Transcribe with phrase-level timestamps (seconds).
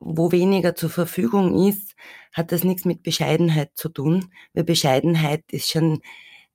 [0.00, 1.94] wo weniger zur Verfügung ist,
[2.32, 6.00] hat das nichts mit Bescheidenheit zu tun, weil Bescheidenheit ist schon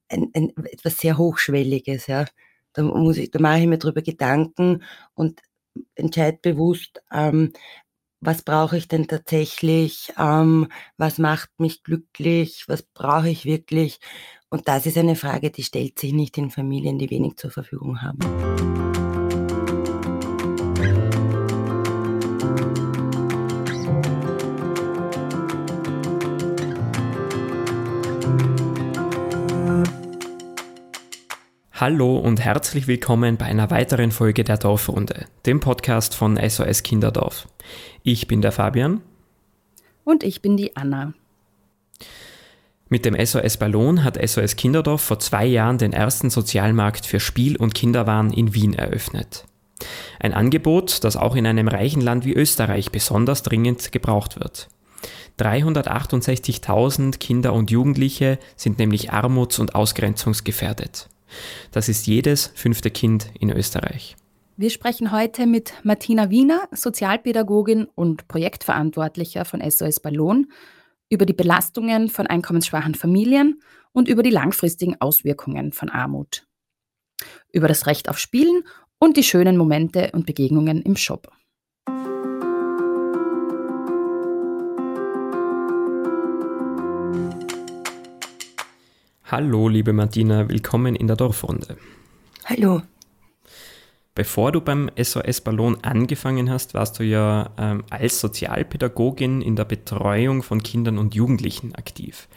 [0.10, 2.08] ein, ein, etwas sehr Hochschwelliges.
[2.08, 2.26] Ja.
[2.74, 5.42] Da, muss ich, da mache ich mir drüber Gedanken und
[5.96, 7.54] entscheide bewusst, ähm,
[8.22, 10.68] was brauche ich denn tatsächlich, ähm,
[10.98, 14.00] was macht mich glücklich, was brauche ich wirklich.
[14.50, 18.02] Und das ist eine Frage, die stellt sich nicht in Familien, die wenig zur Verfügung
[18.02, 18.20] haben.
[31.78, 37.50] Hallo und herzlich willkommen bei einer weiteren Folge der Dorfrunde, dem Podcast von SOS Kinderdorf.
[38.02, 39.02] Ich bin der Fabian.
[40.06, 41.14] Und ich bin die Anna.
[42.88, 47.58] Mit dem SOS Ballon hat SOS Kinderdorf vor zwei Jahren den ersten Sozialmarkt für Spiel-
[47.58, 49.44] und Kinderwaren in Wien eröffnet.
[50.22, 54.70] Ein Angebot, das auch in einem reichen Land wie Österreich besonders dringend gebraucht wird.
[55.40, 61.10] 368.000 Kinder und Jugendliche sind nämlich armuts- und ausgrenzungsgefährdet.
[61.72, 64.16] Das ist jedes fünfte Kind in Österreich.
[64.58, 70.48] Wir sprechen heute mit Martina Wiener, Sozialpädagogin und Projektverantwortlicher von SOS Ballon,
[71.10, 76.48] über die Belastungen von einkommensschwachen Familien und über die langfristigen Auswirkungen von Armut.
[77.52, 78.64] Über das Recht auf Spielen
[78.98, 81.32] und die schönen Momente und Begegnungen im Shop.
[89.32, 91.78] Hallo, liebe Martina, willkommen in der Dorfrunde.
[92.46, 92.84] Hallo.
[94.14, 99.66] Bevor du beim SOS Ballon angefangen hast, warst du ja ähm, als Sozialpädagogin in der
[99.66, 102.28] Betreuung von Kindern und Jugendlichen aktiv.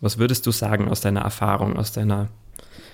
[0.00, 2.28] Was würdest du sagen aus deiner Erfahrung, aus deiner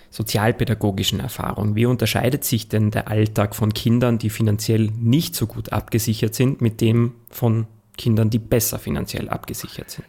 [0.09, 1.75] sozialpädagogischen Erfahrung?
[1.75, 6.62] Wie unterscheidet sich denn der Alltag von Kindern, die finanziell nicht so gut abgesichert sind,
[6.62, 7.67] mit dem von
[7.98, 10.09] Kindern, die besser finanziell abgesichert sind?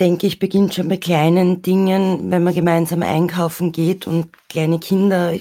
[0.00, 5.34] Denke ich, beginnt schon bei kleinen Dingen, wenn man gemeinsam einkaufen geht und kleine Kinder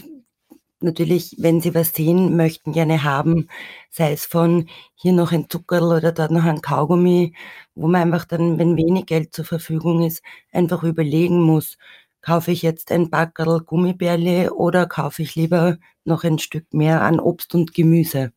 [0.81, 3.47] natürlich, wenn sie was sehen, möchten gerne haben,
[3.89, 7.33] sei es von hier noch ein Zuckerl oder dort noch ein Kaugummi,
[7.75, 10.21] wo man einfach dann, wenn wenig Geld zur Verfügung ist,
[10.51, 11.77] einfach überlegen muss,
[12.21, 17.19] kaufe ich jetzt ein Backerl Gummibärle oder kaufe ich lieber noch ein Stück mehr an
[17.19, 18.31] Obst und Gemüse.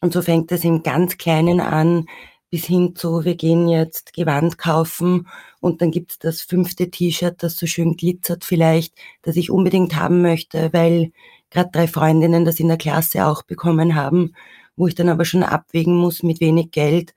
[0.00, 2.06] Und so fängt es im ganz Kleinen an,
[2.54, 5.26] bis hin zu, wir gehen jetzt Gewand kaufen
[5.58, 10.22] und dann gibt's das fünfte T-Shirt, das so schön glitzert vielleicht, das ich unbedingt haben
[10.22, 11.10] möchte, weil
[11.50, 14.36] gerade drei Freundinnen das in der Klasse auch bekommen haben,
[14.76, 17.16] wo ich dann aber schon abwägen muss, mit wenig Geld,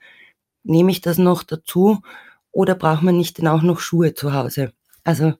[0.64, 2.00] nehme ich das noch dazu
[2.52, 4.74] oder braucht man nicht denn auch noch Schuhe zu Hause?
[5.04, 5.34] Also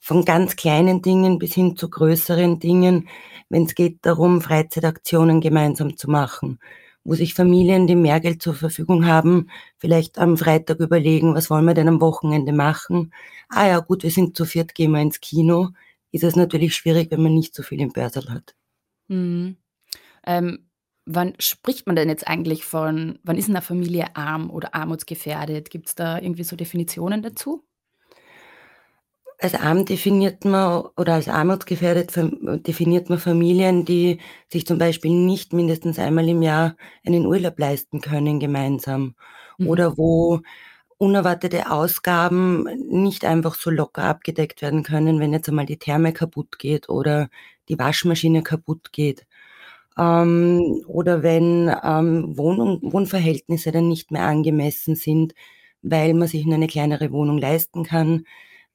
[0.00, 3.06] von ganz kleinen Dingen bis hin zu größeren Dingen,
[3.50, 6.58] wenn es geht darum, Freizeitaktionen gemeinsam zu machen
[7.04, 11.64] wo sich Familien, die mehr Geld zur Verfügung haben, vielleicht am Freitag überlegen, was wollen
[11.64, 13.12] wir denn am Wochenende machen?
[13.48, 15.70] Ah ja, gut, wir sind zu viert, gehen wir ins Kino.
[16.12, 18.54] Ist es natürlich schwierig, wenn man nicht so viel im Börsel hat.
[19.08, 19.56] Mhm.
[20.26, 20.68] Ähm,
[21.06, 25.70] wann spricht man denn jetzt eigentlich von, wann ist eine Familie arm oder armutsgefährdet?
[25.70, 27.64] Gibt es da irgendwie so Definitionen dazu?
[29.38, 32.12] Als arm definiert man oder als armutsgefährdet
[32.66, 34.18] definiert man Familien, die
[34.50, 36.76] sich zum Beispiel nicht mindestens einmal im Jahr
[37.06, 39.14] einen Urlaub leisten können gemeinsam
[39.58, 39.68] mhm.
[39.68, 40.40] oder wo
[40.98, 46.58] unerwartete Ausgaben nicht einfach so locker abgedeckt werden können, wenn jetzt einmal die Therme kaputt
[46.58, 47.28] geht oder
[47.68, 49.24] die Waschmaschine kaputt geht.
[49.96, 55.34] Ähm, oder wenn ähm, Wohnung, Wohnverhältnisse dann nicht mehr angemessen sind,
[55.82, 58.24] weil man sich nur eine kleinere Wohnung leisten kann,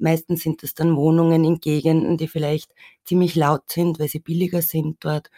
[0.03, 2.75] Meistens sind es dann Wohnungen in Gegenden, die vielleicht
[3.05, 5.31] ziemlich laut sind, weil sie billiger sind dort.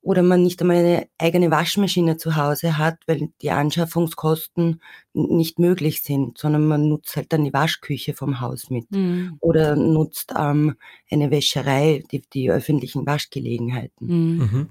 [0.00, 4.80] Oder man nicht einmal eine eigene Waschmaschine zu Hause hat, weil die Anschaffungskosten
[5.12, 8.90] nicht möglich sind, sondern man nutzt halt dann die Waschküche vom Haus mit.
[8.90, 9.36] Mhm.
[9.40, 10.76] Oder nutzt ähm,
[11.10, 14.06] eine Wäscherei, die, die öffentlichen Waschgelegenheiten.
[14.06, 14.38] Mhm.
[14.38, 14.68] Mhm.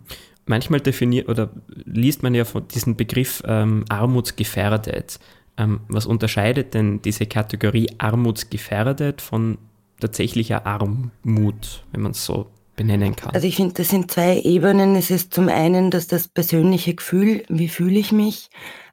[0.47, 5.19] Manchmal definiert oder liest man ja von diesem Begriff ähm, armutsgefährdet.
[5.59, 9.57] Ähm, was unterscheidet denn diese Kategorie armutsgefährdet von
[9.99, 13.33] tatsächlicher Armut, wenn man es so benennen kann?
[13.33, 14.95] Also ich finde, das sind zwei Ebenen.
[14.95, 18.49] Es ist zum einen, dass das persönliche Gefühl, wie fühle ich mich,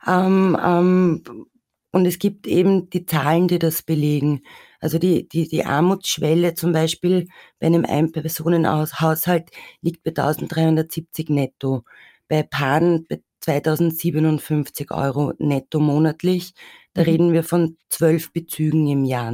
[0.07, 1.23] ähm, ähm,
[1.93, 4.43] und es gibt eben die Zahlen, die das belegen.
[4.81, 7.29] Also die, die, die Armutsschwelle zum Beispiel
[7.59, 11.85] bei einem Ein-Personen-Haushalt liegt bei 1370 netto.
[12.29, 16.53] Bei Paaren bei 2057 Euro netto monatlich.
[16.95, 17.09] Da mhm.
[17.09, 19.33] reden wir von zwölf Bezügen im Jahr,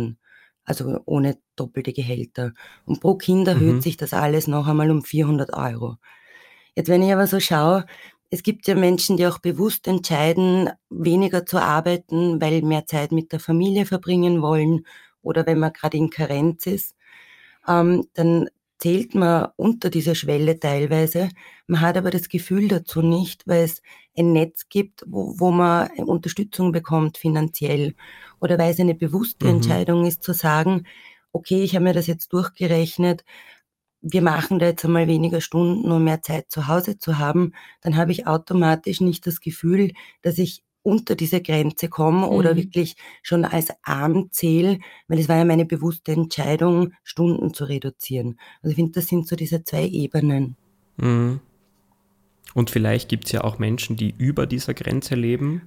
[0.65, 2.53] also ohne doppelte Gehälter.
[2.85, 3.81] Und pro Kind erhöht mhm.
[3.81, 5.97] sich das alles noch einmal um 400 Euro.
[6.77, 7.87] Jetzt, wenn ich aber so schaue,
[8.29, 13.33] es gibt ja Menschen, die auch bewusst entscheiden, weniger zu arbeiten, weil mehr Zeit mit
[13.33, 14.87] der Familie verbringen wollen
[15.23, 16.97] oder wenn man gerade in Karenz ist.
[17.67, 18.49] Ähm, dann
[18.83, 21.29] zählt man unter dieser Schwelle teilweise.
[21.69, 23.81] Man hat aber das Gefühl dazu nicht, weil es
[24.19, 27.95] ein Netz gibt, wo, wo man Unterstützung bekommt finanziell
[28.41, 29.53] oder weil es eine bewusste mhm.
[29.53, 30.85] Entscheidung ist zu sagen,
[31.31, 33.25] okay, ich habe mir das jetzt durchgerechnet,
[34.01, 37.53] wir machen da jetzt einmal weniger Stunden, um mehr Zeit zu Hause zu haben,
[37.83, 39.93] dann habe ich automatisch nicht das Gefühl,
[40.23, 42.33] dass ich unter diese Grenze komme mhm.
[42.33, 47.65] oder wirklich schon als arm zähle, weil es war ja meine bewusste Entscheidung, Stunden zu
[47.65, 48.39] reduzieren.
[48.63, 50.57] Also ich finde, das sind so diese zwei Ebenen.
[50.97, 51.41] Mhm.
[52.55, 55.63] Und vielleicht gibt es ja auch Menschen, die über dieser Grenze leben,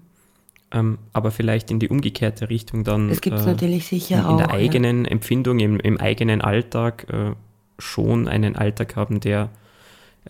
[0.71, 3.09] ähm, aber vielleicht in die umgekehrte Richtung dann.
[3.09, 4.31] Das gibt es äh, natürlich sicher in, auch.
[4.31, 5.11] In der eigenen ja.
[5.11, 7.31] Empfindung, im, im, eigenen Alltag äh,
[7.79, 9.49] schon einen Alltag haben, der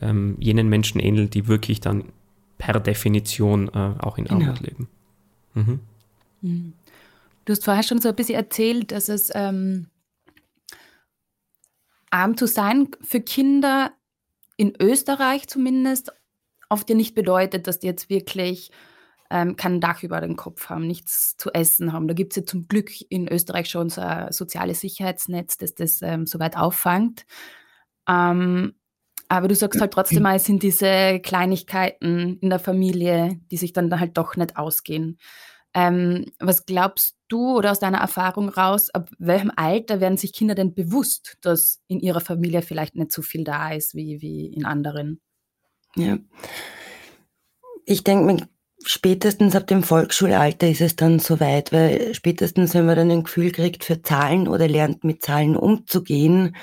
[0.02, 2.06] ähm, jenen Menschen ähnelt, die wirklich dann
[2.58, 4.46] per Definition äh, auch in genau.
[4.46, 4.88] Armut leben.
[5.54, 5.80] Mhm.
[6.42, 6.74] mhm.
[7.46, 9.86] Du hast vorher schon so ein bisschen erzählt, dass es ähm,
[12.10, 13.92] arm zu sein für Kinder
[14.58, 16.12] in Österreich zumindest
[16.70, 18.72] oft ja nicht bedeutet, dass die jetzt wirklich
[19.30, 22.08] ähm, kein Dach über den Kopf haben, nichts zu essen haben.
[22.08, 26.02] Da gibt es ja zum Glück in Österreich schon so ein soziales Sicherheitsnetz, das das
[26.02, 27.26] ähm, soweit auffangt.
[28.08, 28.76] Ähm,
[29.30, 33.74] aber du sagst halt trotzdem mal, es sind diese Kleinigkeiten in der Familie, die sich
[33.74, 35.18] dann halt doch nicht ausgehen.
[35.74, 40.56] Ähm, was glaubst du oder aus deiner Erfahrung raus, ab welchem Alter werden sich Kinder
[40.56, 44.66] denn bewusst, dass in ihrer Familie vielleicht nicht so viel da ist wie, wie in
[44.66, 45.20] anderen?
[45.96, 46.18] Ja.
[47.86, 48.48] Ich denke,
[48.86, 53.52] spätestens ab dem Volksschulalter ist es dann soweit, weil spätestens, wenn man dann ein Gefühl
[53.52, 56.56] kriegt für Zahlen oder lernt mit Zahlen umzugehen,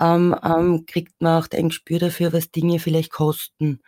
[0.00, 3.80] ähm, ähm, kriegt man auch ein Gespür dafür, was Dinge vielleicht kosten.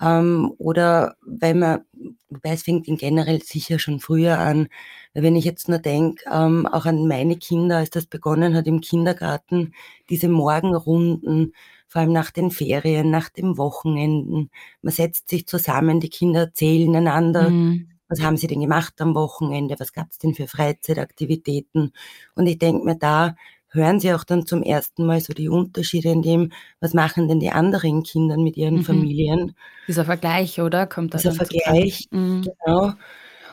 [0.00, 1.80] Ähm, oder weil man,
[2.28, 4.68] wobei es fängt in generell sicher schon früher an,
[5.12, 8.68] weil wenn ich jetzt nur denke, ähm, auch an meine Kinder, als das begonnen hat
[8.68, 9.74] im Kindergarten,
[10.08, 11.52] diese Morgenrunden,
[11.88, 14.50] vor allem nach den Ferien, nach den Wochenenden.
[14.82, 17.88] Man setzt sich zusammen, die Kinder erzählen einander, mhm.
[18.08, 21.92] was haben sie denn gemacht am Wochenende, was gab es denn für Freizeitaktivitäten.
[22.34, 23.34] Und ich denke mir, da
[23.70, 27.40] hören sie auch dann zum ersten Mal so die Unterschiede in dem, was machen denn
[27.40, 28.84] die anderen Kinder mit ihren mhm.
[28.84, 29.54] Familien.
[29.86, 30.86] Dieser Vergleich, oder?
[30.86, 32.42] Kommt Dieser Vergleich, mhm.
[32.42, 32.92] genau.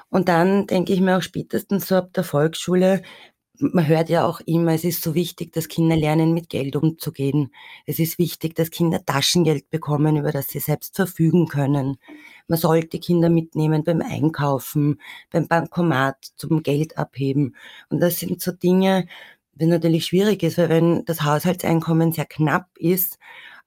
[0.09, 3.01] Und dann denke ich mir auch spätestens so ab der Volksschule,
[3.59, 7.51] man hört ja auch immer, es ist so wichtig, dass Kinder lernen, mit Geld umzugehen.
[7.85, 11.97] Es ist wichtig, dass Kinder Taschengeld bekommen, über das sie selbst verfügen können.
[12.47, 14.99] Man sollte Kinder mitnehmen beim Einkaufen,
[15.31, 17.55] beim Bankomat zum Geld abheben.
[17.89, 19.07] Und das sind so Dinge,
[19.55, 23.17] das natürlich schwierig ist, weil wenn das Haushaltseinkommen sehr knapp ist,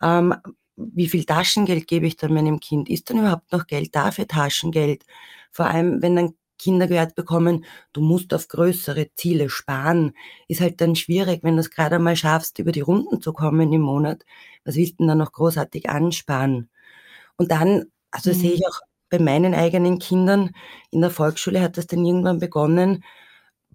[0.02, 0.34] ähm,
[0.76, 2.88] wie viel Taschengeld gebe ich dann meinem Kind?
[2.88, 5.04] Ist dann überhaupt noch Geld da für Taschengeld?
[5.50, 10.12] Vor allem, wenn dann Kinder gehört bekommen, du musst auf größere Ziele sparen,
[10.48, 13.72] ist halt dann schwierig, wenn du es gerade einmal schaffst, über die Runden zu kommen
[13.72, 14.24] im Monat.
[14.64, 16.68] Was willst du denn dann noch großartig ansparen?
[17.36, 18.34] Und dann, also mhm.
[18.34, 20.50] sehe ich auch bei meinen eigenen Kindern,
[20.90, 23.04] in der Volksschule hat das dann irgendwann begonnen,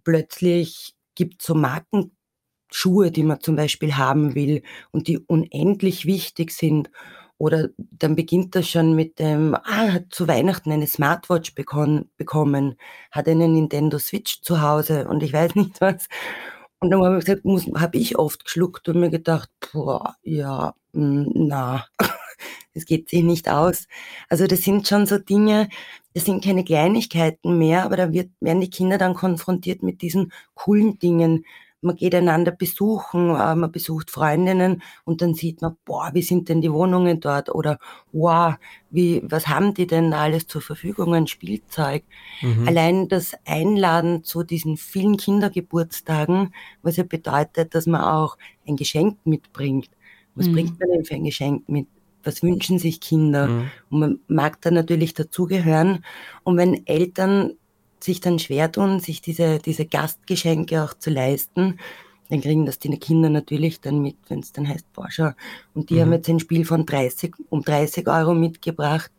[0.04, 6.90] plötzlich gibt so Markenschuhe, die man zum Beispiel haben will und die unendlich wichtig sind.
[7.38, 12.76] Oder dann beginnt das schon mit dem, ah, hat zu Weihnachten eine Smartwatch bekommen,
[13.12, 16.08] hat eine Nintendo Switch zu Hause und ich weiß nicht was.
[16.80, 17.44] Und dann habe ich gesagt,
[17.80, 21.86] habe ich oft geschluckt und mir gedacht, boah, ja, hm, na,
[22.74, 23.88] das geht sich nicht aus.
[24.30, 25.70] Also das sind schon so Dinge,
[26.14, 30.32] das sind keine Kleinigkeiten mehr, aber da wird, werden die Kinder dann konfrontiert mit diesen
[30.54, 31.46] coolen Dingen.
[31.82, 36.48] Man geht einander besuchen, äh, man besucht Freundinnen und dann sieht man, boah, wie sind
[36.48, 37.54] denn die Wohnungen dort?
[37.54, 37.78] Oder
[38.14, 38.56] wow,
[38.90, 42.04] wie, was haben die denn da alles zur Verfügung an Spielzeug?
[42.42, 42.68] Mhm.
[42.70, 46.54] Allein das Einladen zu diesen vielen Kindergeburtstagen,
[46.84, 49.90] was ja bedeutet, dass man auch ein Geschenk mitbringt.
[50.36, 50.54] Was mhm.
[50.54, 51.88] bringt man denn für ein Geschenk mit?
[52.24, 53.48] Was wünschen sich Kinder.
[53.48, 53.72] Mhm.
[53.90, 56.04] Und man mag da natürlich dazugehören.
[56.44, 57.54] Und wenn Eltern
[58.00, 61.80] sich dann schwer tun, sich diese, diese Gastgeschenke auch zu leisten,
[62.30, 65.32] dann kriegen das die Kinder natürlich dann mit, wenn es dann heißt, schau,
[65.74, 66.00] und die mhm.
[66.00, 69.12] haben jetzt ein Spiel von 30, um 30 Euro mitgebracht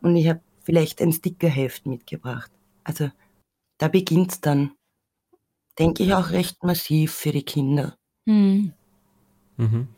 [0.00, 2.50] und ich habe vielleicht ein Stickerheft mitgebracht.
[2.84, 3.10] Also
[3.78, 4.72] da beginnt's dann,
[5.78, 7.96] denke ich, auch recht massiv für die Kinder.
[8.24, 8.72] Mhm.
[9.56, 9.88] Mhm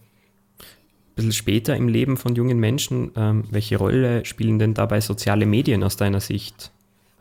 [1.16, 5.82] bisschen später im Leben von jungen Menschen, ähm, welche Rolle spielen denn dabei soziale Medien
[5.82, 6.70] aus deiner Sicht?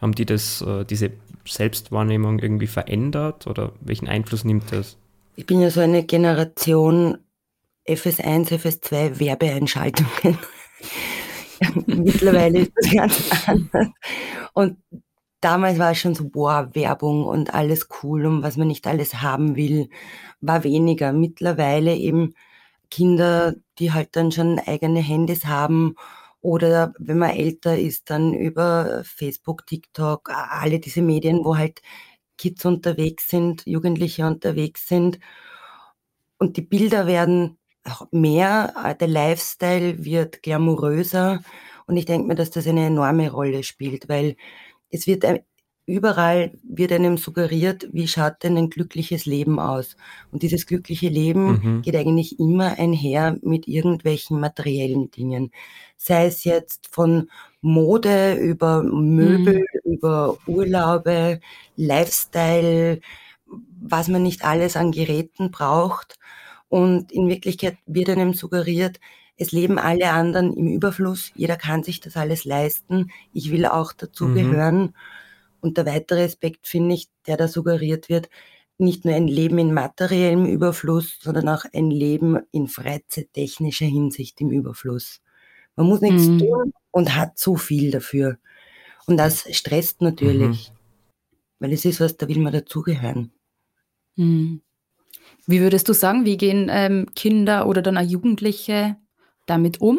[0.01, 1.11] Haben die das, äh, diese
[1.47, 4.97] Selbstwahrnehmung irgendwie verändert oder welchen Einfluss nimmt das?
[5.37, 7.17] Ich bin ja so eine Generation
[7.87, 10.37] FS1, FS2 Werbeeinschaltungen.
[11.85, 13.87] Mittlerweile ist das ganz anders.
[14.53, 14.77] Und
[15.39, 19.21] damals war es schon so, boah, Werbung und alles cool und was man nicht alles
[19.21, 19.89] haben will,
[20.41, 21.13] war weniger.
[21.13, 22.33] Mittlerweile eben
[22.89, 25.95] Kinder, die halt dann schon eigene Handys haben
[26.41, 31.81] oder wenn man älter ist, dann über Facebook, TikTok, alle diese Medien, wo halt
[32.37, 35.19] Kids unterwegs sind, Jugendliche unterwegs sind.
[36.37, 37.57] Und die Bilder werden
[38.11, 41.41] mehr, der Lifestyle wird glamouröser.
[41.87, 44.35] Und ich denke mir, dass das eine enorme Rolle spielt, weil
[44.89, 45.25] es wird
[45.85, 49.95] überall wird einem suggeriert, wie schaut denn ein glückliches Leben aus?
[50.31, 51.81] Und dieses glückliche Leben mhm.
[51.81, 55.51] geht eigentlich immer einher mit irgendwelchen materiellen Dingen.
[55.97, 57.29] Sei es jetzt von
[57.61, 59.93] Mode über Möbel, mhm.
[59.93, 61.39] über Urlaube,
[61.75, 62.99] Lifestyle,
[63.81, 66.17] was man nicht alles an Geräten braucht.
[66.67, 68.99] Und in Wirklichkeit wird einem suggeriert,
[69.37, 73.91] es leben alle anderen im Überfluss, jeder kann sich das alles leisten, ich will auch
[73.93, 74.81] dazugehören.
[74.81, 74.93] Mhm.
[75.65, 78.29] Und der weitere Aspekt, finde ich, der da suggeriert wird,
[78.77, 84.51] nicht nur ein Leben in materiellem Überfluss, sondern auch ein Leben in freizeittechnischer Hinsicht im
[84.51, 85.21] Überfluss.
[85.75, 86.37] Man muss nichts mhm.
[86.37, 88.37] tun und hat zu viel dafür.
[89.07, 90.75] Und das stresst natürlich, mhm.
[91.57, 93.31] weil es ist was, da will man dazugehören.
[94.17, 94.61] Mhm.
[95.47, 98.97] Wie würdest du sagen, wie gehen ähm, Kinder oder dann auch Jugendliche
[99.47, 99.97] damit um?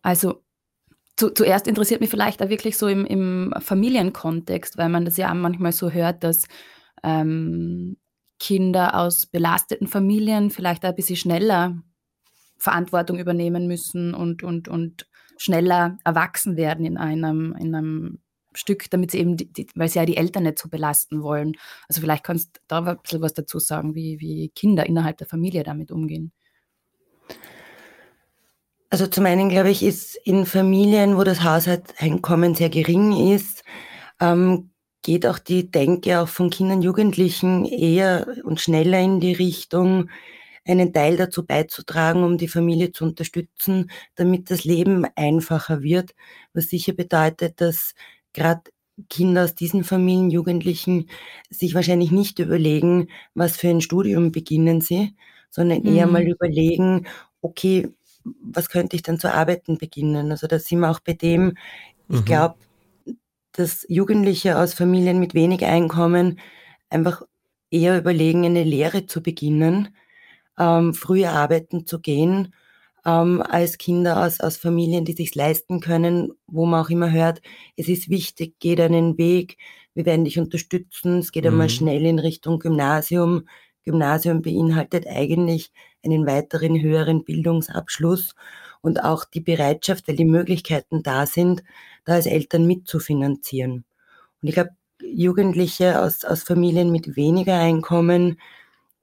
[0.00, 0.42] Also
[1.18, 5.30] zu, zuerst interessiert mich vielleicht auch wirklich so im, im, Familienkontext, weil man das ja
[5.30, 6.46] auch manchmal so hört, dass
[7.02, 7.96] ähm,
[8.38, 11.76] Kinder aus belasteten Familien vielleicht ein bisschen schneller
[12.56, 18.20] Verantwortung übernehmen müssen und, und, und schneller erwachsen werden in einem, in einem
[18.54, 21.54] Stück, damit sie eben, die, die, weil sie ja die Eltern nicht so belasten wollen.
[21.88, 25.26] Also vielleicht kannst du da ein bisschen was dazu sagen, wie, wie Kinder innerhalb der
[25.26, 26.32] Familie damit umgehen.
[28.90, 33.62] Also zum einen, glaube ich, ist in Familien, wo das Haushaltseinkommen sehr gering ist,
[34.20, 34.70] ähm,
[35.02, 40.10] geht auch die Denke auch von Kindern, Jugendlichen eher und schneller in die Richtung,
[40.66, 46.14] einen Teil dazu beizutragen, um die Familie zu unterstützen, damit das Leben einfacher wird,
[46.52, 47.94] was sicher bedeutet, dass
[48.32, 48.62] gerade
[49.08, 51.08] Kinder aus diesen Familien, Jugendlichen
[51.50, 55.14] sich wahrscheinlich nicht überlegen, was für ein Studium beginnen sie,
[55.50, 56.12] sondern eher mhm.
[56.12, 57.06] mal überlegen,
[57.40, 57.88] okay,
[58.42, 60.30] was könnte ich dann zu arbeiten beginnen?
[60.30, 61.54] Also da sind wir auch bei dem,
[62.08, 62.24] ich mhm.
[62.24, 62.56] glaube,
[63.52, 66.38] dass Jugendliche aus Familien mit wenig Einkommen
[66.90, 67.22] einfach
[67.70, 69.94] eher überlegen, eine Lehre zu beginnen,
[70.58, 72.54] ähm, früher arbeiten zu gehen
[73.04, 77.40] ähm, als Kinder aus, aus Familien, die sich leisten können, wo man auch immer hört,
[77.76, 79.56] es ist wichtig, geht einen Weg,
[79.94, 81.50] wir werden dich unterstützen, es geht mhm.
[81.50, 83.48] einmal schnell in Richtung Gymnasium.
[83.84, 85.72] Gymnasium beinhaltet eigentlich
[86.04, 88.34] einen weiteren höheren Bildungsabschluss
[88.80, 91.62] und auch die Bereitschaft, weil die Möglichkeiten da sind,
[92.04, 93.84] da als Eltern mitzufinanzieren.
[94.42, 94.70] Und ich glaube,
[95.02, 98.40] Jugendliche aus, aus Familien mit weniger Einkommen,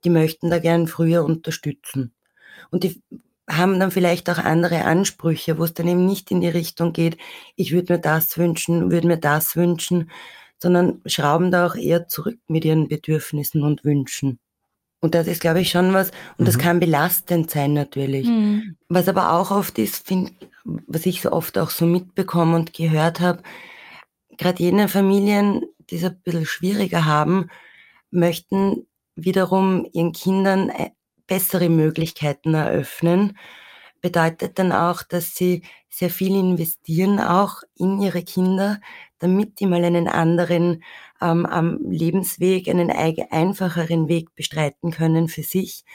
[0.03, 2.13] die möchten da gern früher unterstützen.
[2.71, 3.01] Und die
[3.49, 7.17] haben dann vielleicht auch andere Ansprüche, wo es dann eben nicht in die Richtung geht,
[7.55, 10.09] ich würde mir das wünschen, würde mir das wünschen,
[10.57, 14.39] sondern schrauben da auch eher zurück mit ihren Bedürfnissen und Wünschen.
[15.05, 16.45] Und das ist, glaube ich, schon was, und mhm.
[16.45, 18.25] das kann belastend sein natürlich.
[18.25, 18.75] Mhm.
[18.89, 20.31] Was aber auch oft ist, find,
[20.63, 23.43] was ich so oft auch so mitbekomme und gehört habe,
[24.39, 27.51] gerade jene Familien, die es ein bisschen schwieriger haben,
[28.09, 30.89] möchten wiederum ihren Kindern äh,
[31.27, 33.37] bessere Möglichkeiten eröffnen.
[34.05, 38.79] Bedeutet dann auch, dass sie sehr viel investieren, auch in ihre Kinder,
[39.17, 40.83] damit die mal einen anderen
[41.19, 45.85] ähm, am Lebensweg, einen einfacheren Weg bestreiten können für sich,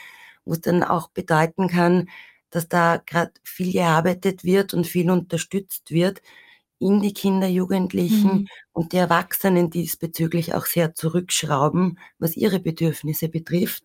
[0.44, 2.08] wo es dann auch bedeuten kann,
[2.50, 6.20] dass da gerade viel gearbeitet wird und viel unterstützt wird,
[6.80, 8.46] in die Kinder, Jugendlichen mhm.
[8.72, 13.84] und die Erwachsenen diesbezüglich auch sehr zurückschrauben, was ihre Bedürfnisse betrifft.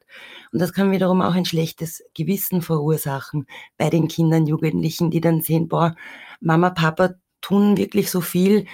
[0.51, 3.45] Und das kann wiederum auch ein schlechtes Gewissen verursachen
[3.77, 5.93] bei den Kindern, Jugendlichen, die dann sehen, boah,
[6.39, 8.65] Mama, Papa tun wirklich so viel,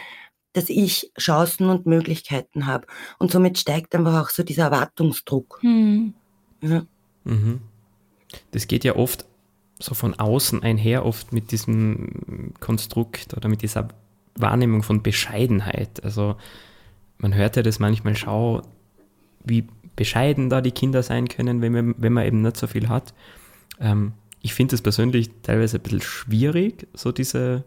[0.53, 2.85] dass ich Chancen und Möglichkeiten habe.
[3.17, 5.59] Und somit steigt einfach auch so dieser Erwartungsdruck.
[5.63, 6.13] Mhm.
[6.61, 6.85] Ja.
[7.23, 7.61] Mhm.
[8.51, 9.25] Das geht ja oft
[9.79, 13.87] so von außen einher, oft mit diesem Konstrukt oder mit dieser
[14.35, 16.03] Wahrnehmung von Bescheidenheit.
[16.03, 16.35] Also
[17.17, 18.61] man hört ja das manchmal, schau,
[19.43, 22.89] wie bescheiden da die Kinder sein können, wenn man, wenn man eben nicht so viel
[22.89, 23.13] hat.
[23.79, 27.63] Ähm, ich finde es persönlich teilweise ein bisschen schwierig, so diese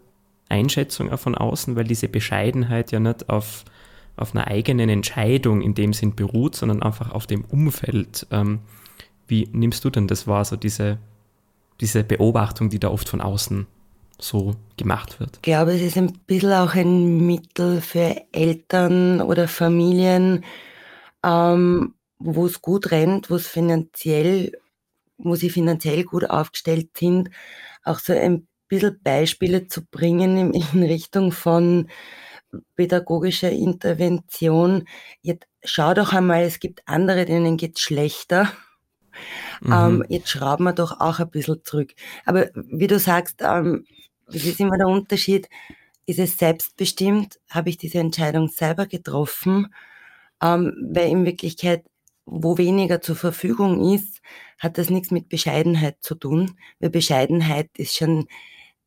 [0.48, 3.64] Einschätzung auch von außen, weil diese Bescheidenheit ja nicht auf,
[4.16, 8.26] auf einer eigenen Entscheidung in dem Sinn beruht, sondern einfach auf dem Umfeld.
[8.30, 8.60] Ähm,
[9.26, 10.98] wie nimmst du denn das wahr, so diese,
[11.80, 13.66] diese Beobachtung, die da oft von außen
[14.18, 15.36] so gemacht wird?
[15.36, 20.44] Ich glaube, es ist ein bisschen auch ein Mittel für Eltern oder Familien,
[21.24, 24.52] ähm, wo es gut rennt, wo es finanziell,
[25.18, 27.30] wo sie finanziell gut aufgestellt sind,
[27.82, 31.88] auch so ein bisschen Beispiele zu bringen in, Richtung von
[32.76, 34.84] pädagogischer Intervention.
[35.22, 38.50] Jetzt schau doch einmal, es gibt andere, denen geht es schlechter.
[39.60, 39.72] Mhm.
[39.72, 41.92] Ähm, jetzt schrauben wir doch auch ein bisschen zurück.
[42.24, 43.84] Aber wie du sagst, ähm,
[44.28, 45.48] wie ist immer der Unterschied?
[46.06, 47.40] Ist es selbstbestimmt?
[47.50, 49.72] Habe ich diese Entscheidung selber getroffen?
[50.42, 51.84] Ähm, weil in Wirklichkeit,
[52.26, 54.20] wo weniger zur Verfügung ist,
[54.58, 56.58] hat das nichts mit Bescheidenheit zu tun.
[56.80, 58.26] Weil Bescheidenheit ist schon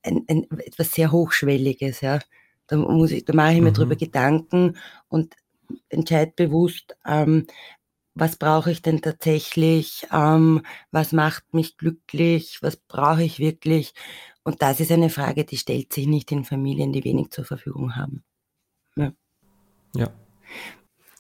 [0.04, 2.02] ein, ein, etwas sehr Hochschwelliges.
[2.02, 2.20] Ja.
[2.68, 3.76] Da, muss ich, da mache ich mir mhm.
[3.76, 4.78] drüber Gedanken
[5.08, 5.36] und
[5.90, 7.48] entscheide bewusst, ähm,
[8.20, 13.94] was brauche ich denn tatsächlich, ähm, was macht mich glücklich, was brauche ich wirklich.
[14.48, 17.98] Und das ist eine Frage, die stellt sich nicht in Familien, die wenig zur Verfügung
[17.98, 18.24] haben.
[18.96, 19.12] Ja.
[19.94, 20.10] ja.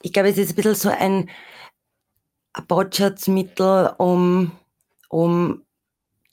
[0.02, 1.30] Ich glaube, es ist ein bisschen so ein
[2.70, 4.54] Botschatzmittel, um,
[5.10, 5.66] um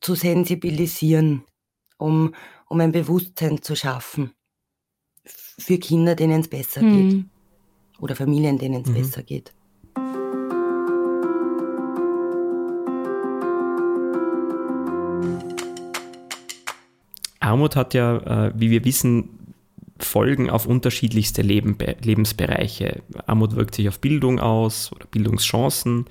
[0.00, 1.42] zu sensibilisieren,
[1.98, 2.32] um,
[2.68, 4.32] um ein Bewusstsein zu schaffen
[5.24, 7.08] für Kinder, denen es besser mhm.
[7.08, 7.24] geht.
[7.98, 8.94] Oder Familien, denen es mhm.
[8.94, 9.52] besser geht.
[17.44, 19.28] Armut hat ja, äh, wie wir wissen,
[20.00, 23.02] Folgen auf unterschiedlichste Leben, Lebensbereiche.
[23.26, 26.06] Armut wirkt sich auf Bildung aus oder Bildungschancen.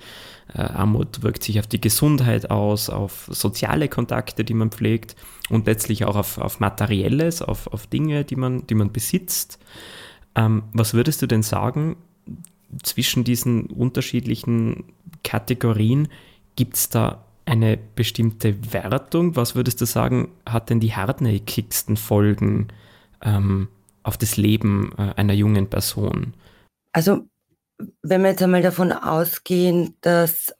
[0.54, 5.16] Äh, Armut wirkt sich auf die Gesundheit aus, auf soziale Kontakte, die man pflegt
[5.50, 9.58] und letztlich auch auf, auf Materielles, auf, auf Dinge, die man, die man besitzt.
[10.34, 11.96] Ähm, was würdest du denn sagen,
[12.82, 14.84] zwischen diesen unterschiedlichen
[15.22, 16.08] Kategorien
[16.56, 19.36] gibt es da eine bestimmte Wertung?
[19.36, 22.68] Was würdest du sagen, hat denn die hartnäckigsten Folgen
[23.22, 23.68] ähm,
[24.02, 26.34] auf das Leben äh, einer jungen Person?
[26.92, 27.28] Also,
[28.02, 30.54] wenn wir jetzt einmal davon ausgehen, dass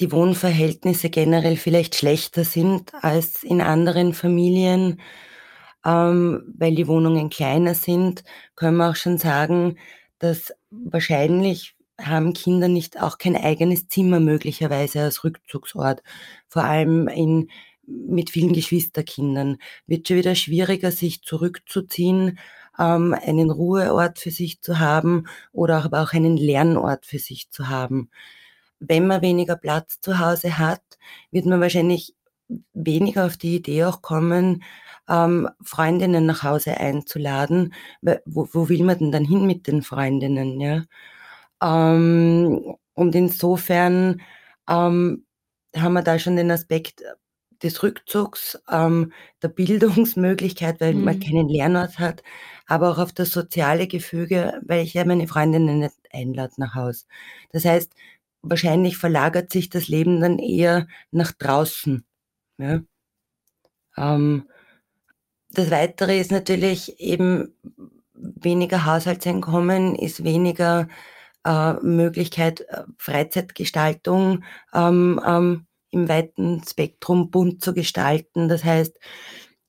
[0.00, 5.00] die Wohnverhältnisse generell vielleicht schlechter sind als in anderen Familien,
[5.84, 8.24] ähm, weil die Wohnungen kleiner sind,
[8.56, 9.76] können wir auch schon sagen,
[10.18, 16.02] dass wahrscheinlich haben Kinder nicht auch kein eigenes Zimmer möglicherweise als Rückzugsort,
[16.48, 17.50] vor allem in,
[17.86, 19.58] mit vielen Geschwisterkindern.
[19.86, 22.38] Wird schon wieder schwieriger, sich zurückzuziehen,
[22.78, 27.68] ähm, einen Ruheort für sich zu haben oder aber auch einen Lernort für sich zu
[27.68, 28.10] haben.
[28.80, 30.82] Wenn man weniger Platz zu Hause hat,
[31.30, 32.14] wird man wahrscheinlich
[32.74, 34.62] weniger auf die Idee auch kommen,
[35.08, 37.74] ähm, Freundinnen nach Hause einzuladen.
[38.24, 40.60] Wo, wo will man denn dann hin mit den Freundinnen?
[40.60, 40.84] Ja?
[41.62, 44.20] Ähm, und insofern
[44.68, 45.24] ähm,
[45.76, 47.02] haben wir da schon den Aspekt
[47.62, 51.04] des Rückzugs, ähm, der Bildungsmöglichkeit, weil mhm.
[51.04, 52.22] man keinen Lernort hat,
[52.66, 57.06] aber auch auf das soziale Gefüge, weil ich ja meine Freundinnen nicht einlade nach Haus.
[57.52, 57.92] Das heißt,
[58.42, 62.04] wahrscheinlich verlagert sich das Leben dann eher nach draußen.
[62.58, 62.80] Ja?
[63.96, 64.48] Ähm,
[65.50, 67.54] das Weitere ist natürlich eben
[68.14, 70.88] weniger Haushaltseinkommen, ist weniger
[71.44, 78.48] äh, Möglichkeit, äh, Freizeitgestaltung ähm, ähm, im weiten Spektrum bunt zu gestalten.
[78.48, 78.98] Das heißt,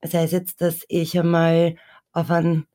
[0.04, 1.76] sei es jetzt, dass ich einmal
[2.14, 2.68] auf einen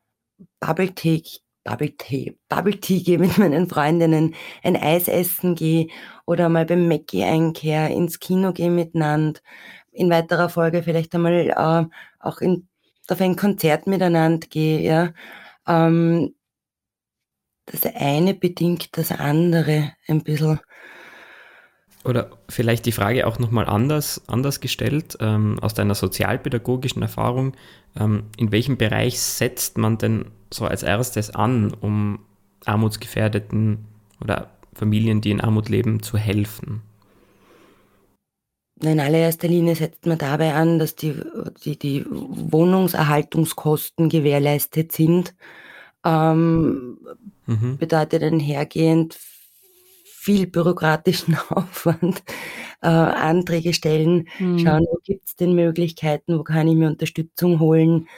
[0.61, 1.23] Bubble Tea,
[1.65, 5.89] Bubble Tea, Bubble Tea gehe mit meinen Freundinnen, ein Eis essen gehe
[6.27, 9.41] oder mal beim Mackie einkehr, ins Kino gehe miteinander,
[9.93, 11.85] in weiterer Folge vielleicht einmal äh,
[12.21, 12.69] auch in,
[13.09, 15.13] auf ein Konzert miteinander gehe, ja.
[15.67, 16.35] Ähm,
[17.67, 20.59] das eine bedingt das andere ein bisschen.
[22.05, 27.57] Oder vielleicht die Frage auch nochmal anders, anders gestellt, ähm, aus deiner sozialpädagogischen Erfahrung.
[27.99, 32.21] Ähm, in welchem Bereich setzt man denn so als erstes an, um
[32.65, 33.87] armutsgefährdeten
[34.21, 36.83] oder Familien, die in Armut leben, zu helfen?
[38.81, 41.21] In allererster Linie setzt man dabei an, dass die,
[41.65, 45.35] die, die Wohnungserhaltungskosten gewährleistet sind
[46.05, 46.99] ähm,
[47.47, 47.79] mhm.
[47.79, 49.19] bedeutet einhergehend
[50.27, 52.23] viel bürokratischen Aufwand,
[52.83, 54.59] äh, Anträge stellen, mhm.
[54.59, 58.09] schauen, wo gibt es denn Möglichkeiten, wo kann ich mir Unterstützung holen.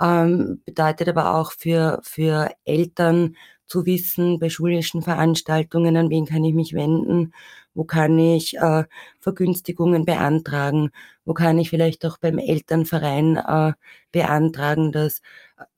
[0.00, 6.42] Ähm, bedeutet aber auch für, für Eltern zu wissen, bei schulischen Veranstaltungen, an wen kann
[6.44, 7.32] ich mich wenden,
[7.74, 8.84] wo kann ich äh,
[9.20, 10.90] Vergünstigungen beantragen,
[11.24, 13.72] wo kann ich vielleicht auch beim Elternverein äh,
[14.10, 15.22] beantragen, dass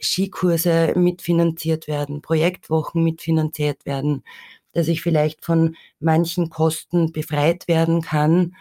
[0.00, 4.24] Skikurse mitfinanziert werden, Projektwochen mitfinanziert werden,
[4.72, 8.54] dass ich vielleicht von manchen Kosten befreit werden kann.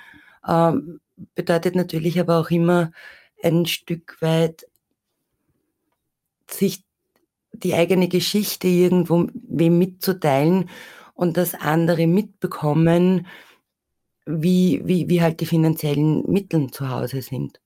[0.48, 1.00] Ähm,
[1.36, 2.92] bedeutet natürlich aber auch immer
[3.44, 4.66] ein Stück weit
[6.50, 6.84] sich
[7.54, 10.70] die eigene Geschichte irgendwo wem mitzuteilen
[11.14, 13.28] und dass andere mitbekommen,
[14.26, 17.61] wie, wie, wie halt die finanziellen Mittel zu Hause sind.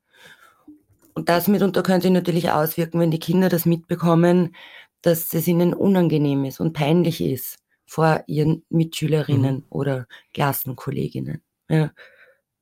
[1.15, 4.55] Und das mitunter könnte sich natürlich auswirken, wenn die Kinder das mitbekommen,
[5.01, 9.65] dass es ihnen unangenehm ist und peinlich ist vor ihren Mitschülerinnen mhm.
[9.69, 11.41] oder Klassenkolleginnen.
[11.69, 11.91] Ja.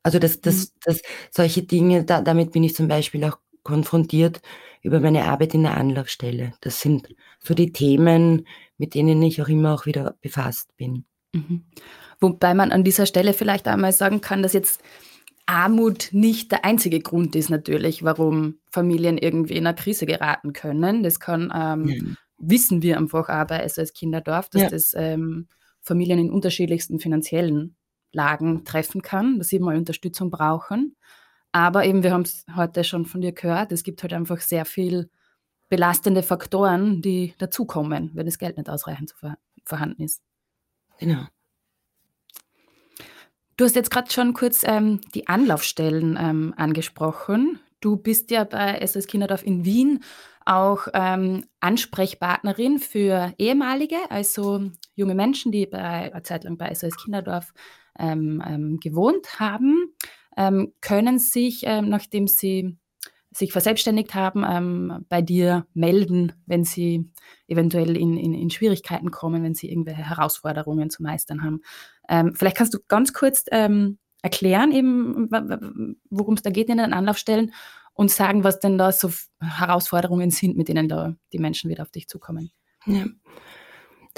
[0.03, 0.69] Also das, das, mhm.
[0.83, 4.41] das, solche Dinge, da, damit bin ich zum Beispiel auch konfrontiert
[4.81, 6.53] über meine Arbeit in der Anlaufstelle.
[6.61, 7.07] Das sind
[7.39, 8.45] so die Themen,
[8.77, 11.05] mit denen ich auch immer auch wieder befasst bin.
[11.33, 11.63] Mhm.
[12.19, 14.81] Wobei man an dieser Stelle vielleicht einmal sagen kann, dass jetzt
[15.45, 21.03] Armut nicht der einzige Grund ist natürlich, warum Familien irgendwie in eine Krise geraten können.
[21.03, 22.01] Das kann, ähm, ja.
[22.37, 24.69] wissen wir einfach auch bei SOS Kinderdorf, dass ja.
[24.69, 25.47] das ähm,
[25.81, 27.75] Familien in unterschiedlichsten finanziellen
[28.13, 30.95] Lagen treffen kann, dass sie mal Unterstützung brauchen.
[31.51, 34.65] Aber eben, wir haben es heute schon von dir gehört, es gibt halt einfach sehr
[34.65, 35.09] viel
[35.69, 39.13] belastende Faktoren, die dazukommen, wenn das Geld nicht ausreichend
[39.65, 40.21] vorhanden ist.
[40.99, 41.25] Genau.
[43.55, 47.59] Du hast jetzt gerade schon kurz ähm, die Anlaufstellen ähm, angesprochen.
[47.81, 50.03] Du bist ja bei SOS Kinderdorf in Wien
[50.45, 56.97] auch ähm, Ansprechpartnerin für ehemalige, also junge Menschen, die bei, eine Zeit lang bei SOS
[56.97, 57.53] Kinderdorf
[57.99, 59.93] ähm, ähm, gewohnt haben,
[60.35, 62.77] ähm, können sich, nachdem sie
[63.33, 67.09] sich verselbstständigt haben, bei dir melden, wenn sie
[67.47, 71.61] eventuell in, in, in, Schwierigkeiten kommen, wenn sie irgendwelche Herausforderungen zu meistern haben.
[72.09, 75.29] Ähm, vielleicht kannst du ganz kurz ähm, erklären,
[76.09, 77.53] worum es da geht in den Anlaufstellen
[77.93, 81.91] und sagen, was denn da so Herausforderungen sind, mit denen da die Menschen wieder auf
[81.91, 82.51] dich zukommen.
[82.85, 83.05] Ja.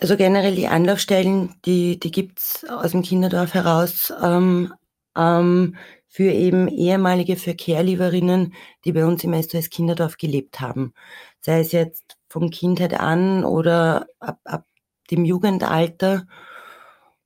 [0.01, 4.73] Also generell die Anlaufstellen, die, die gibt es aus dem Kinderdorf heraus ähm,
[5.15, 5.75] ähm,
[6.15, 8.53] für eben ehemalige Verkehrlieferinnen,
[8.85, 10.93] die bei uns im SOS Kinderdorf gelebt haben.
[11.41, 14.65] Sei es jetzt von Kindheit an oder ab, ab
[15.11, 16.25] dem Jugendalter.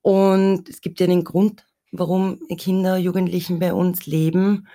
[0.02, 4.68] Und es gibt ja den Grund, warum Kinder, Jugendlichen bei uns leben.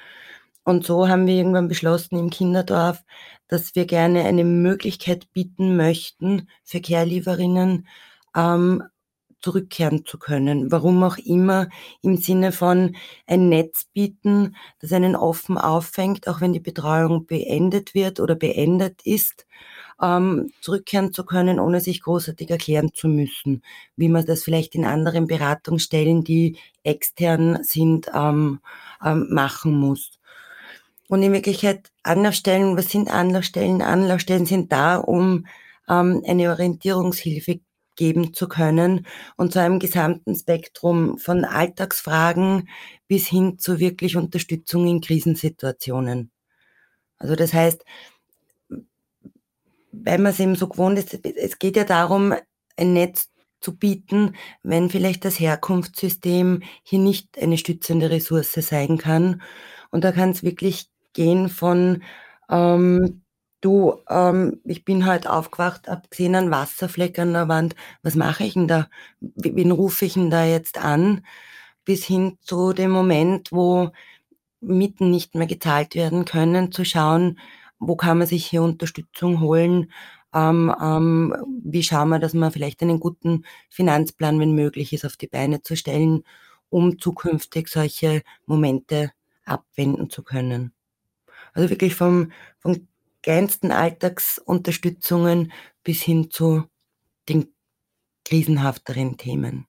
[0.63, 3.03] Und so haben wir irgendwann beschlossen im Kinderdorf,
[3.49, 7.89] dass wir gerne eine Möglichkeit bieten möchten, Verkehrlieferinnen
[8.37, 8.85] ähm,
[9.45, 10.73] zurückkehren zu können.
[10.73, 11.69] Warum auch immer
[12.01, 17.95] im Sinne von ein Netz bieten, das einen offen auffängt, auch wenn die Betreuung beendet
[17.95, 19.47] wird oder beendet ist,
[20.01, 23.63] ähm, zurückkehren zu können, ohne sich großartig erklären zu müssen,
[23.97, 28.61] wie man das vielleicht in anderen Beratungsstellen, die extern sind, ähm,
[29.05, 30.19] ähm, machen muss.
[31.09, 33.83] Und in Wirklichkeit Anlaufstellen, was sind Anlaufstellen?
[33.83, 35.47] Anlaufstellen sind da, um
[35.87, 37.61] ähm, eine Orientierungshilfe
[37.97, 42.69] geben zu können und zu einem gesamten Spektrum von Alltagsfragen
[43.09, 46.31] bis hin zu wirklich Unterstützung in Krisensituationen.
[47.19, 47.85] Also das heißt,
[49.93, 52.35] weil man es eben so gewohnt ist, es geht ja darum,
[52.77, 53.31] ein Netz
[53.61, 59.43] zu bieten, wenn vielleicht das Herkunftssystem hier nicht eine stützende Ressource sein kann.
[59.91, 62.03] Und da kann es wirklich gehen von
[62.51, 63.24] ähm,
[63.65, 68.45] du, ähm, ich bin heute aufgewacht, hab gesehen einen Wasserfleck an der Wand, was mache
[68.45, 68.89] ich denn da?
[69.21, 71.25] Wen rufe ich denn da jetzt an?
[71.85, 73.91] Bis hin zu dem Moment, wo
[74.61, 77.39] Mieten nicht mehr gezahlt werden können, zu schauen,
[77.79, 79.91] wo kann man sich hier Unterstützung holen,
[80.35, 85.17] ähm, ähm, wie schauen wir, dass man vielleicht einen guten Finanzplan, wenn möglich ist, auf
[85.17, 86.25] die Beine zu stellen,
[86.71, 89.13] um zukünftig solche Momente
[89.45, 90.73] abwenden zu können.
[91.53, 92.89] Also wirklich vom, vom
[93.25, 95.51] kleinsten Alltagsunterstützungen
[95.83, 96.65] bis hin zu
[97.29, 97.47] den
[98.27, 99.67] krisenhafteren Themen.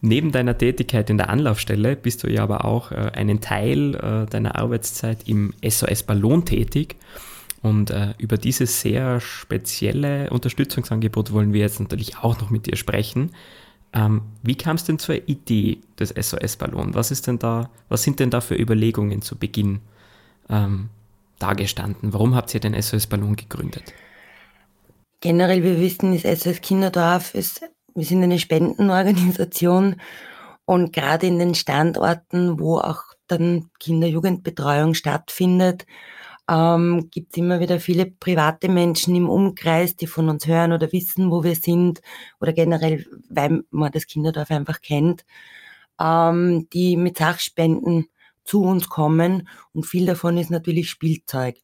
[0.00, 4.26] Neben deiner Tätigkeit in der Anlaufstelle bist du ja aber auch äh, einen Teil äh,
[4.30, 6.96] deiner Arbeitszeit im SOS Ballon tätig.
[7.60, 12.76] Und äh, über dieses sehr spezielle Unterstützungsangebot wollen wir jetzt natürlich auch noch mit dir
[12.76, 13.32] sprechen.
[13.92, 16.94] Ähm, wie kam es denn zur Idee des SOS Ballon?
[16.94, 19.80] Was ist denn da, was sind denn da für Überlegungen zu Beginn
[20.48, 20.88] ähm,
[21.38, 22.12] dargestanden?
[22.12, 23.92] Warum habt ihr den SOS Ballon gegründet?
[25.20, 27.62] Generell, wir wissen, das SOS Kinderdorf ist,
[27.94, 29.96] wir sind eine Spendenorganisation
[30.66, 35.86] und gerade in den Standorten, wo auch dann Kinder-Jugendbetreuung stattfindet,
[36.48, 40.92] ähm, gibt es immer wieder viele private Menschen im Umkreis, die von uns hören oder
[40.92, 42.00] wissen, wo wir sind
[42.40, 45.24] oder generell, weil man das Kinderdorf einfach kennt,
[46.00, 48.08] ähm, die mit Sachspenden
[48.46, 51.56] zu uns kommen und viel davon ist natürlich Spielzeug.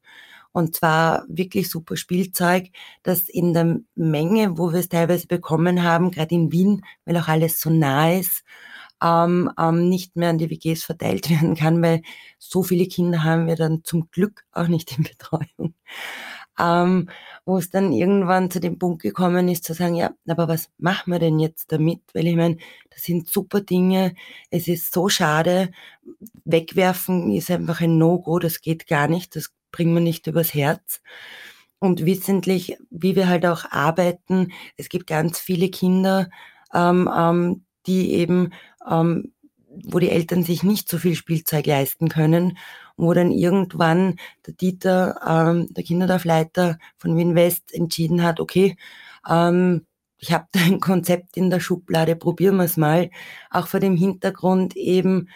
[0.52, 2.68] Und zwar wirklich super Spielzeug,
[3.02, 7.28] das in der Menge, wo wir es teilweise bekommen haben, gerade in Wien, weil auch
[7.28, 8.44] alles so nah ist,
[9.02, 12.02] ähm, ähm, nicht mehr an die WGs verteilt werden kann, weil
[12.38, 15.74] so viele Kinder haben wir dann zum Glück auch nicht in Betreuung.
[16.58, 17.08] Ähm,
[17.44, 21.12] wo es dann irgendwann zu dem Punkt gekommen ist, zu sagen, ja, aber was machen
[21.12, 22.02] wir denn jetzt damit?
[22.12, 22.58] Weil ich meine,
[22.90, 24.14] das sind super Dinge,
[24.50, 25.70] es ist so schade,
[26.44, 31.00] wegwerfen ist einfach ein No-Go, das geht gar nicht, das bringen wir nicht übers Herz.
[31.78, 36.28] Und wissentlich, wie wir halt auch arbeiten, es gibt ganz viele Kinder,
[36.72, 38.52] ähm, ähm, die eben,
[38.88, 39.32] ähm,
[39.68, 42.56] wo die Eltern sich nicht so viel Spielzeug leisten können
[42.96, 48.76] wo dann irgendwann der Dieter, ähm, der Kinderdorfleiter von Wien West, entschieden hat, okay,
[49.28, 49.86] ähm,
[50.18, 53.10] ich habe da ein Konzept in der Schublade, probieren wir es mal.
[53.50, 55.28] Auch vor dem Hintergrund eben,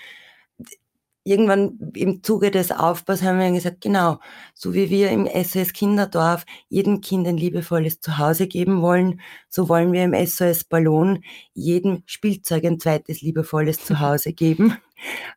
[1.26, 4.20] irgendwann im Zuge des Aufbaus haben wir gesagt, genau,
[4.54, 9.92] so wie wir im SOS Kinderdorf jedem Kind ein liebevolles Zuhause geben wollen, so wollen
[9.92, 14.78] wir im SOS Ballon jedem Spielzeug ein zweites liebevolles Zuhause geben.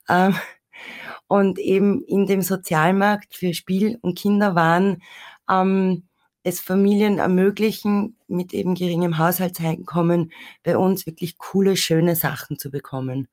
[0.07, 0.35] Ähm,
[1.29, 5.03] und eben in dem Sozialmarkt für Spiel- und Kinderwaren
[5.47, 6.03] ähm,
[6.43, 10.31] es Familien ermöglichen, mit eben geringem Haushaltseinkommen
[10.63, 13.27] bei uns wirklich coole, schöne Sachen zu bekommen.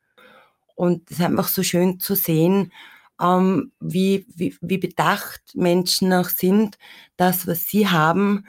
[0.74, 2.70] Und es ist einfach so schön zu sehen,
[3.18, 6.76] ähm, wie, wie, wie bedacht Menschen auch sind,
[7.16, 8.44] das, was sie haben,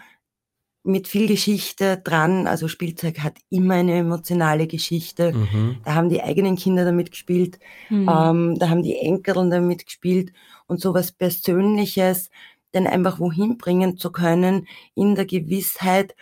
[0.88, 2.48] mit viel Geschichte dran.
[2.48, 5.34] Also Spielzeug hat immer eine emotionale Geschichte.
[5.34, 5.78] Mhm.
[5.84, 8.10] Da haben die eigenen Kinder damit gespielt, mhm.
[8.10, 10.32] ähm, da haben die Enkel damit gespielt
[10.68, 12.30] und sowas Persönliches
[12.72, 16.16] dann einfach wohin bringen zu können, in der Gewissheit,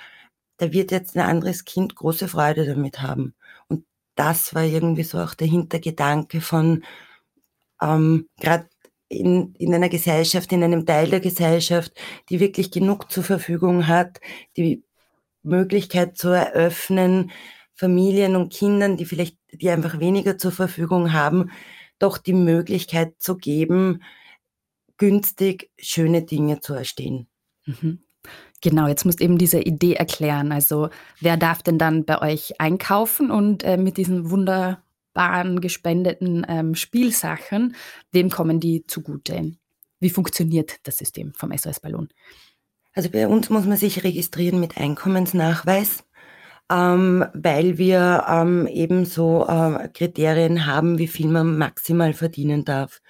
[0.57, 3.33] da wird jetzt ein anderes Kind große Freude damit haben.
[3.67, 6.83] Und das war irgendwie so auch der Hintergedanke von
[7.81, 8.67] ähm, gerade
[9.19, 11.93] in, in einer Gesellschaft, in einem Teil der Gesellschaft,
[12.29, 14.19] die wirklich genug zur Verfügung hat,
[14.57, 14.83] die
[15.43, 17.31] Möglichkeit zu eröffnen,
[17.73, 21.51] Familien und Kindern, die vielleicht, die einfach weniger zur Verfügung haben,
[21.99, 24.01] doch die Möglichkeit zu geben,
[24.97, 27.27] günstig schöne Dinge zu erstehen.
[27.65, 27.99] Mhm.
[28.61, 30.51] Genau, jetzt musst du eben diese Idee erklären.
[30.51, 34.81] Also wer darf denn dann bei euch einkaufen und äh, mit diesen Wunder
[35.15, 37.75] Bahn gespendeten ähm, Spielsachen,
[38.11, 39.53] wem kommen die zugute?
[39.99, 42.09] Wie funktioniert das System vom SOS Ballon?
[42.93, 46.03] Also bei uns muss man sich registrieren mit Einkommensnachweis,
[46.71, 53.01] ähm, weil wir ähm, eben so äh, Kriterien haben, wie viel man maximal verdienen darf.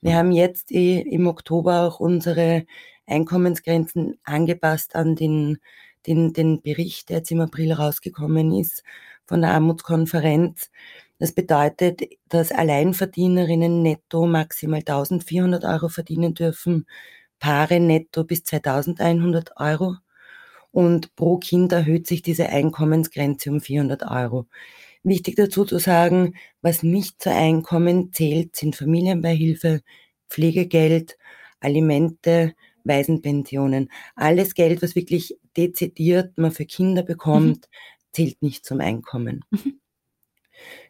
[0.00, 2.64] Wir haben jetzt eh im Oktober auch unsere
[3.06, 5.58] Einkommensgrenzen angepasst an den,
[6.06, 8.84] den, den Bericht, der jetzt im April rausgekommen ist
[9.26, 10.70] von der Armutskonferenz.
[11.18, 16.86] Das bedeutet, dass Alleinverdienerinnen netto maximal 1400 Euro verdienen dürfen,
[17.40, 19.96] Paare netto bis 2100 Euro
[20.72, 24.46] und pro Kind erhöht sich diese Einkommensgrenze um 400 Euro.
[25.02, 29.82] Wichtig dazu zu sagen, was nicht zu Einkommen zählt, sind Familienbeihilfe,
[30.28, 31.16] Pflegegeld,
[31.60, 32.54] Alimente,
[32.84, 33.90] Waisenpensionen.
[34.16, 38.12] Alles Geld, was wirklich dezidiert man für Kinder bekommt, mhm.
[38.12, 39.44] zählt nicht zum Einkommen.
[39.50, 39.80] Mhm.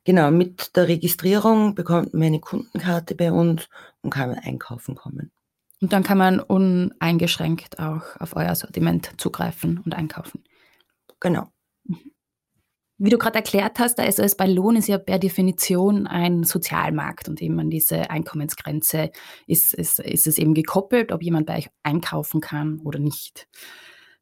[0.05, 3.69] Genau, mit der Registrierung bekommt man eine Kundenkarte bei uns
[4.03, 5.33] und kann einkaufen kommen.
[5.81, 10.45] Und dann kann man uneingeschränkt auch auf euer Sortiment zugreifen und einkaufen.
[11.21, 11.49] Genau.
[11.85, 12.13] Mhm.
[13.01, 17.41] Wie du gerade erklärt hast, der SOS Ballon ist ja per Definition ein Sozialmarkt und
[17.41, 19.13] eben an diese Einkommensgrenze
[19.47, 23.47] ist, ist, ist es eben gekoppelt, ob jemand bei euch einkaufen kann oder nicht.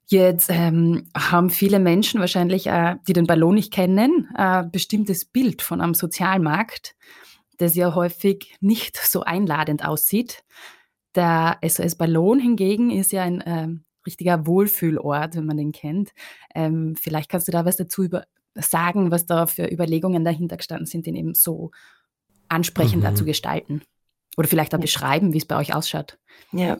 [0.09, 5.63] Jetzt ähm, haben viele Menschen wahrscheinlich, äh, die den Ballon nicht kennen, ein bestimmtes Bild
[5.63, 6.95] von einem Sozialmarkt,
[7.59, 10.45] das ja häufig nicht so einladend aussieht.
[11.17, 16.13] Der SOS Ballon hingegen ist ja ein ähm, richtiger Wohlfühlort, wenn man den kennt.
[16.55, 20.87] Ähm, vielleicht kannst du da was dazu über sagen, was da für Überlegungen dahinter gestanden
[20.87, 21.73] sind, den eben so
[22.49, 23.17] ansprechend mhm.
[23.17, 23.83] zu gestalten.
[24.37, 26.19] Oder vielleicht auch beschreiben, wie es bei euch ausschaut.
[26.53, 26.79] Ja,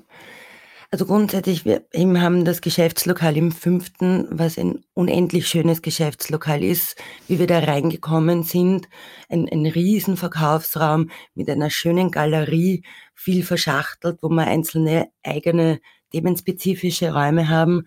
[0.91, 6.97] also grundsätzlich, wir haben das Geschäftslokal im fünften, was ein unendlich schönes Geschäftslokal ist,
[7.27, 8.89] wie wir da reingekommen sind.
[9.29, 15.81] Ein, ein riesen Verkaufsraum mit einer schönen Galerie, viel verschachtelt, wo wir einzelne eigene
[16.13, 17.87] themenspezifische Räume haben.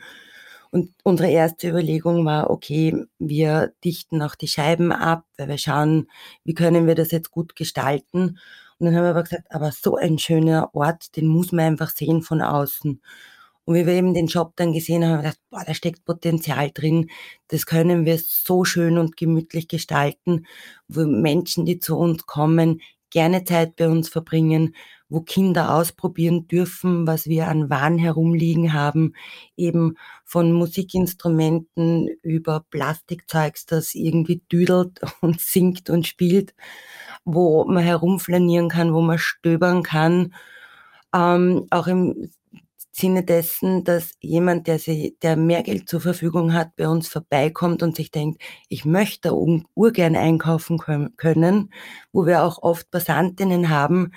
[0.71, 6.07] Und unsere erste Überlegung war, okay, wir dichten auch die Scheiben ab, weil wir schauen,
[6.43, 8.38] wie können wir das jetzt gut gestalten.
[8.79, 11.89] Und dann haben wir aber gesagt, aber so ein schöner Ort, den muss man einfach
[11.89, 13.01] sehen von außen.
[13.65, 16.05] Und wie wir eben den Shop dann gesehen haben, haben wir gedacht, boah, da steckt
[16.05, 17.09] Potenzial drin.
[17.49, 20.47] Das können wir so schön und gemütlich gestalten,
[20.87, 24.76] wo Menschen, die zu uns kommen, gerne Zeit bei uns verbringen,
[25.10, 29.13] wo Kinder ausprobieren dürfen, was wir an Waren herumliegen haben,
[29.58, 36.54] eben von Musikinstrumenten über Plastikzeugs, das irgendwie düdelt und singt und spielt,
[37.26, 40.34] wo man herumflanieren kann, wo man stöbern kann,
[41.13, 42.30] ähm, auch im
[42.99, 47.83] Sinne dessen, dass jemand, der, sie, der mehr Geld zur Verfügung hat, bei uns vorbeikommt
[47.83, 51.73] und sich denkt, ich möchte urgern einkaufen können,
[52.12, 54.12] wo wir auch oft Passantinnen haben,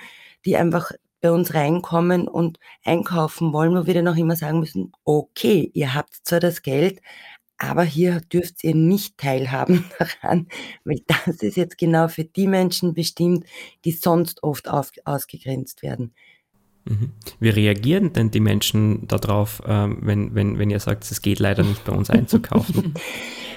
[0.44, 4.92] die einfach bei uns reinkommen und einkaufen wollen, wo wir dann auch immer sagen müssen,
[5.04, 7.00] okay, ihr habt zwar das Geld,
[7.58, 10.48] aber hier dürft ihr nicht teilhaben daran,
[10.84, 13.46] weil das ist jetzt genau für die Menschen bestimmt,
[13.84, 16.12] die sonst oft auf, ausgegrenzt werden.
[16.84, 17.10] Mhm.
[17.38, 21.62] Wie reagieren denn die Menschen darauf, ähm, wenn, wenn, wenn ihr sagt, es geht leider
[21.62, 22.94] nicht bei uns einzukaufen?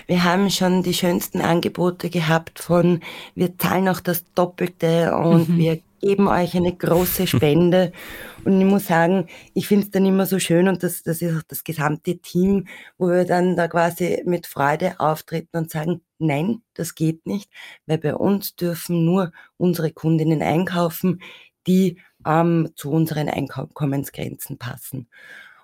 [0.07, 2.99] Wir haben schon die schönsten Angebote gehabt von,
[3.33, 5.57] wir zahlen auch das Doppelte und mhm.
[5.57, 7.91] wir geben euch eine große Spende.
[8.43, 11.35] Und ich muss sagen, ich finde es dann immer so schön und das, das ist
[11.35, 12.67] auch das gesamte Team,
[12.99, 17.49] wo wir dann da quasi mit Freude auftreten und sagen, nein, das geht nicht,
[17.87, 21.21] weil bei uns dürfen nur unsere Kundinnen einkaufen,
[21.65, 25.07] die ähm, zu unseren Einkommensgrenzen passen.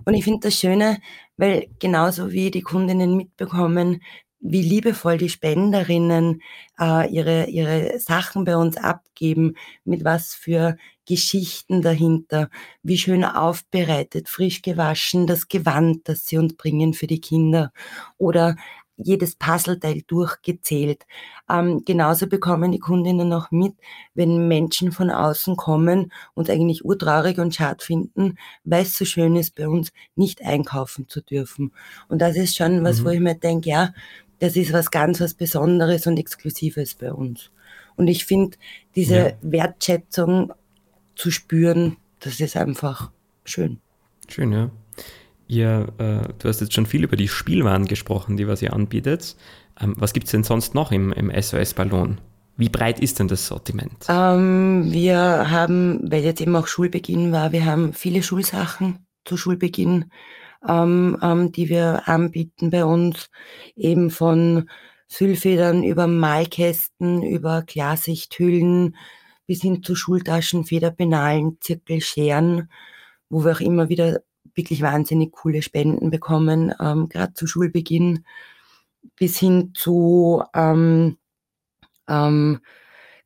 [0.06, 1.00] Und ich finde das Schöne,
[1.38, 4.02] weil genauso wie die Kundinnen mitbekommen,
[4.42, 6.42] wie liebevoll die Spenderinnen
[6.80, 12.50] äh, ihre, ihre Sachen bei uns abgeben, mit was für Geschichten dahinter,
[12.82, 17.72] wie schön aufbereitet, frisch gewaschen, das Gewand, das sie uns bringen für die Kinder
[18.18, 18.56] oder
[19.04, 21.06] jedes Puzzleteil durchgezählt.
[21.50, 23.74] Ähm, genauso bekommen die Kundinnen auch mit,
[24.14, 29.36] wenn Menschen von außen kommen und eigentlich urtraurig und schad finden, weil es so schön
[29.36, 31.72] ist, bei uns nicht einkaufen zu dürfen.
[32.08, 33.06] Und das ist schon was, mhm.
[33.06, 33.94] wo ich mir denke, ja,
[34.40, 37.52] das ist was ganz was Besonderes und Exklusives bei uns.
[37.96, 38.58] Und ich finde,
[38.96, 39.32] diese ja.
[39.42, 40.54] Wertschätzung
[41.16, 43.12] zu spüren, das ist einfach
[43.46, 43.80] schön.
[44.28, 44.72] Schön, ja.
[45.52, 49.36] Ihr, äh, du hast jetzt schon viel über die Spielwaren gesprochen, die was ihr anbietet.
[49.82, 52.22] Ähm, was gibt es denn sonst noch im, im SOS-Ballon?
[52.56, 54.06] Wie breit ist denn das Sortiment?
[54.08, 60.10] Ähm, wir haben, weil jetzt eben auch Schulbeginn war, wir haben viele Schulsachen zu Schulbeginn,
[60.66, 63.30] ähm, ähm, die wir anbieten bei uns,
[63.76, 64.70] eben von
[65.10, 68.96] Füllfedern über Malkästen, über Klarsichthüllen
[69.48, 72.70] bis hin zu Schultaschen, Federpenalen, Zirkelscheren,
[73.28, 74.22] wo wir auch immer wieder
[74.56, 78.26] wirklich wahnsinnig coole Spenden bekommen, ähm, gerade zu Schulbeginn,
[79.16, 81.18] bis hin zu ähm,
[82.08, 82.60] ähm,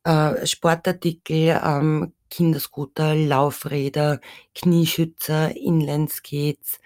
[0.04, 4.20] äh, Sportartikel, ähm, Kinderscooter, Laufräder,
[4.54, 6.80] Knieschützer, Inlineskates,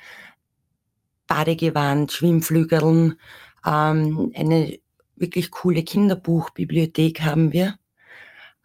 [1.26, 3.18] Badegewand, Schwimmflügeln,
[3.66, 4.78] ähm, eine
[5.16, 7.78] wirklich coole Kinderbuchbibliothek haben wir.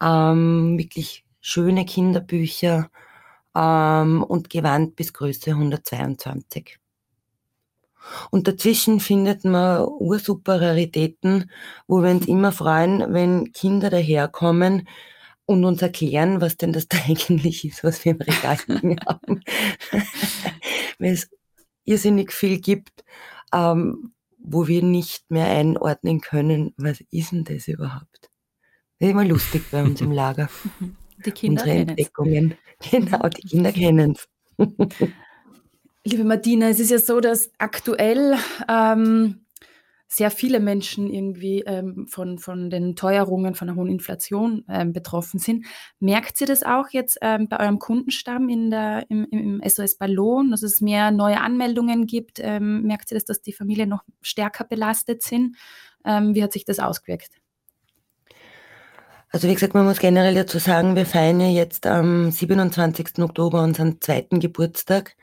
[0.02, 2.90] Ähm, wirklich schöne Kinderbücher,
[3.56, 6.78] ähm, und Gewand bis Größe 122.
[8.30, 11.50] Und dazwischen findet man ursuper Raritäten,
[11.88, 14.88] wo wir uns immer freuen, wenn Kinder daherkommen
[15.44, 18.58] und uns erklären, was denn das da eigentlich ist, was wir im Regal
[19.06, 19.42] haben.
[20.98, 21.28] Weil es
[21.84, 23.04] irrsinnig viel gibt,
[23.52, 28.30] ähm, wo wir nicht mehr einordnen können, was ist denn das überhaupt?
[28.98, 30.48] Das ist immer lustig bei uns im Lager.
[31.24, 32.54] Die Kinder Unsere Entdeckungen.
[32.90, 34.28] Genau, die Kinder kennen es.
[36.04, 38.36] Liebe Martina, es ist ja so, dass aktuell
[38.68, 39.46] ähm,
[40.08, 45.40] sehr viele Menschen irgendwie ähm, von, von den Teuerungen, von der hohen Inflation ähm, betroffen
[45.40, 45.66] sind.
[45.98, 50.52] Merkt ihr das auch jetzt ähm, bei eurem Kundenstamm in der, im, im SOS Ballon,
[50.52, 52.38] dass es mehr neue Anmeldungen gibt?
[52.40, 55.56] Ähm, merkt ihr das, dass die Familien noch stärker belastet sind?
[56.04, 57.30] Ähm, wie hat sich das ausgewirkt?
[59.30, 63.18] Also wie gesagt, man muss generell dazu sagen, wir feiern ja jetzt am 27.
[63.18, 65.16] Oktober unseren zweiten Geburtstag.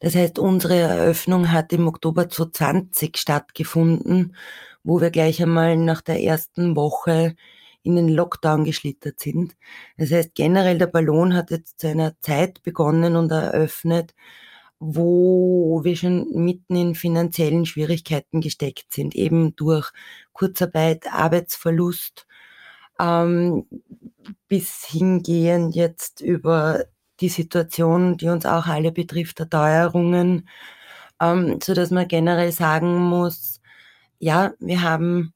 [0.00, 4.36] Das heißt, unsere Eröffnung hat im Oktober 2020 stattgefunden,
[4.84, 7.34] wo wir gleich einmal nach der ersten Woche
[7.82, 9.56] in den Lockdown geschlittert sind.
[9.96, 14.14] Das heißt, generell der Ballon hat jetzt zu einer Zeit begonnen und eröffnet,
[14.80, 19.90] wo wir schon mitten in finanziellen Schwierigkeiten gesteckt sind, eben durch
[20.32, 22.27] Kurzarbeit, Arbeitsverlust,
[23.00, 23.66] ähm,
[24.48, 26.84] bis hingehend jetzt über
[27.20, 30.48] die Situation, die uns auch alle betrifft, der Teuerungen,
[31.20, 33.60] ähm, so man generell sagen muss,
[34.18, 35.32] ja, wir haben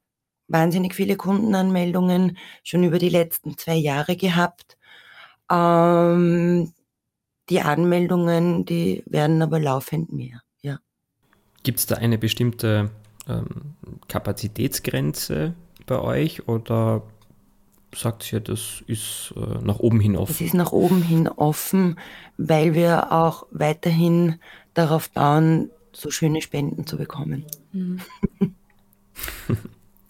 [0.47, 4.77] wahnsinnig viele Kundenanmeldungen schon über die letzten zwei Jahre gehabt.
[5.51, 6.73] Ähm,
[7.49, 10.79] die Anmeldungen, die werden aber laufend mehr, ja.
[11.63, 12.89] Gibt es da eine bestimmte
[13.27, 13.75] ähm,
[14.07, 15.53] Kapazitätsgrenze
[15.85, 17.03] bei euch oder
[17.95, 20.31] sagt ihr, das ist äh, nach oben hin offen?
[20.31, 21.99] Es ist nach oben hin offen,
[22.37, 24.39] weil wir auch weiterhin
[24.73, 27.45] darauf bauen, so schöne Spenden zu bekommen.
[27.71, 28.01] Mhm.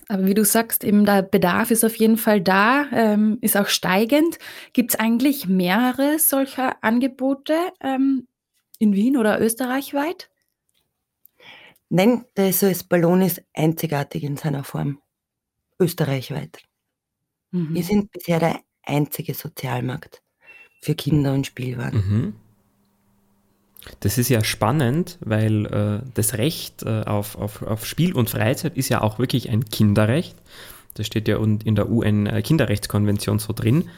[0.08, 3.68] Aber wie du sagst, eben der Bedarf ist auf jeden Fall da, ähm, ist auch
[3.68, 4.38] steigend.
[4.74, 8.28] Gibt es eigentlich mehrere solcher Angebote ähm,
[8.80, 10.30] in Wien oder österreichweit?
[11.90, 15.00] Nein, der SOS Ballon ist einzigartig in seiner Form,
[15.80, 16.64] österreichweit.
[17.54, 17.74] Mhm.
[17.74, 20.22] Wir sind bisher der einzige Sozialmarkt
[20.82, 21.96] für Kinder und Spielwaren.
[21.96, 22.34] Mhm.
[24.00, 28.78] Das ist ja spannend, weil äh, das Recht äh, auf, auf, auf Spiel und Freizeit
[28.78, 30.36] ist ja auch wirklich ein Kinderrecht.
[30.94, 33.90] Das steht ja in der UN-Kinderrechtskonvention so drin.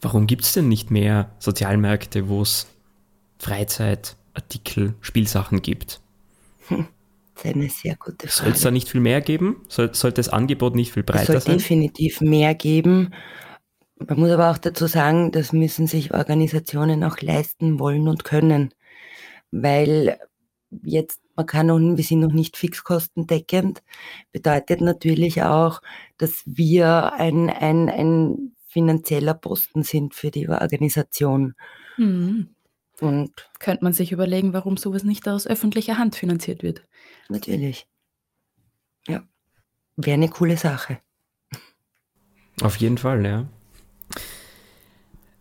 [0.00, 2.66] Warum gibt es denn nicht mehr Sozialmärkte, wo es
[3.38, 6.00] Freizeitartikel, Spielsachen gibt?
[6.68, 6.86] Hm,
[7.42, 8.44] eine sehr gute Frage.
[8.44, 9.64] Soll es da nicht viel mehr geben?
[9.68, 11.36] Soll, sollte das Angebot nicht viel breiter sein?
[11.36, 13.14] Es soll definitiv mehr geben.
[13.96, 18.74] Man muss aber auch dazu sagen, das müssen sich Organisationen auch leisten wollen und können
[19.54, 20.18] weil
[20.82, 23.82] jetzt, man kann noch, wir sind noch nicht fixkostendeckend,
[24.32, 25.80] bedeutet natürlich auch,
[26.18, 31.54] dass wir ein, ein, ein finanzieller Posten sind für die Organisation.
[31.96, 32.53] Mhm.
[33.00, 36.86] Und könnte man sich überlegen, warum sowas nicht aus öffentlicher Hand finanziert wird.
[37.28, 37.86] Natürlich.
[39.08, 39.22] Ja.
[39.96, 40.98] Wäre eine coole Sache.
[42.62, 43.48] Auf jeden Fall, ja.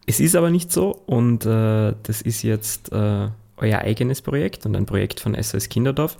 [0.05, 4.75] Es ist aber nicht so und äh, das ist jetzt äh, euer eigenes Projekt und
[4.75, 6.17] ein Projekt von SOS Kinderdorf.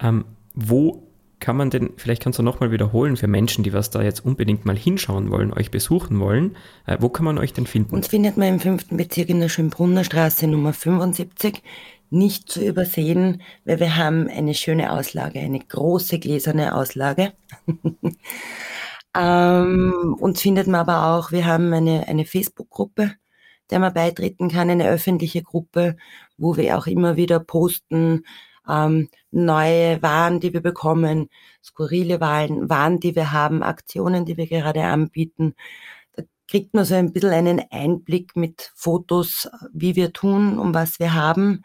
[0.00, 0.24] Ähm,
[0.54, 1.06] wo
[1.40, 4.64] kann man denn, vielleicht kannst du nochmal wiederholen für Menschen, die was da jetzt unbedingt
[4.64, 6.56] mal hinschauen wollen, euch besuchen wollen,
[6.86, 7.94] äh, wo kann man euch denn finden?
[7.94, 11.62] Uns findet man im fünften Bezirk in der Schönbrunner Straße Nummer 75.
[12.10, 17.32] Nicht zu übersehen, weil wir haben eine schöne Auslage, eine große gläserne Auslage.
[19.16, 23.12] ähm, uns findet man aber auch, wir haben eine, eine Facebook-Gruppe,
[23.70, 25.96] der man beitreten kann, eine öffentliche Gruppe,
[26.36, 28.24] wo wir auch immer wieder posten,
[28.68, 31.28] ähm, neue Waren, die wir bekommen,
[31.62, 35.54] skurrile Waren, Waren, die wir haben, Aktionen, die wir gerade anbieten.
[36.14, 40.98] Da kriegt man so ein bisschen einen Einblick mit Fotos, wie wir tun und was
[40.98, 41.64] wir haben.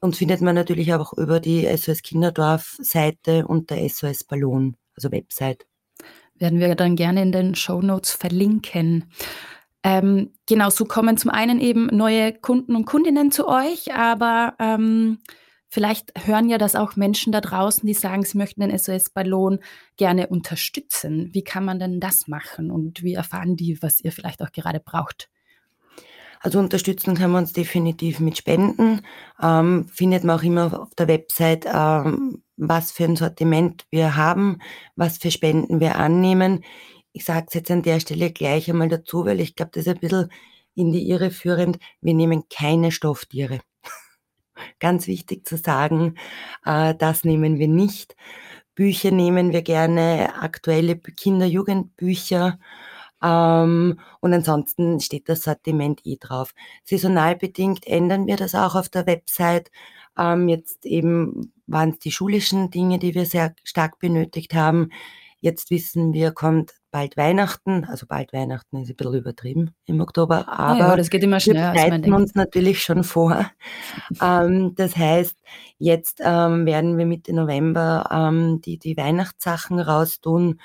[0.00, 5.10] Uns findet man natürlich auch über die SOS Kinderdorf Seite und der SOS Ballon, also
[5.10, 5.66] Website.
[6.34, 9.10] Werden wir dann gerne in den Show Notes verlinken.
[9.82, 15.18] Ähm, genau, so kommen zum einen eben neue Kunden und Kundinnen zu euch, aber ähm,
[15.68, 19.60] vielleicht hören ja das auch Menschen da draußen, die sagen, sie möchten den SOS Ballon
[19.96, 21.30] gerne unterstützen.
[21.32, 24.80] Wie kann man denn das machen und wie erfahren die, was ihr vielleicht auch gerade
[24.80, 25.28] braucht?
[26.40, 29.02] Also unterstützen kann man uns definitiv mit Spenden.
[29.42, 34.58] Ähm, findet man auch immer auf der Website, ähm, was für ein Sortiment wir haben,
[34.94, 36.64] was für Spenden wir annehmen.
[37.12, 39.94] Ich sage es jetzt an der Stelle gleich einmal dazu, weil ich glaube, das ist
[39.94, 40.30] ein bisschen
[40.74, 41.78] in die Irre führend.
[42.00, 43.60] Wir nehmen keine Stofftiere.
[44.80, 46.16] Ganz wichtig zu sagen,
[46.64, 48.16] äh, das nehmen wir nicht.
[48.74, 52.58] Bücher nehmen wir gerne, aktuelle Kinder-Jugendbücher.
[53.22, 56.54] Ähm, und ansonsten steht das Sortiment eh drauf.
[56.84, 59.70] Saisonal bedingt ändern wir das auch auf der Website.
[60.16, 64.90] Ähm, jetzt eben waren es die schulischen Dinge, die wir sehr stark benötigt haben.
[65.40, 70.48] Jetzt wissen wir, kommt bald Weihnachten, also bald Weihnachten ist ein bisschen übertrieben im Oktober,
[70.48, 73.48] aber ja, das geht immer schneller, wir bereiten uns natürlich schon vor.
[74.22, 75.36] ähm, das heißt,
[75.78, 80.60] jetzt ähm, werden wir Mitte November ähm, die, die Weihnachtssachen raustun,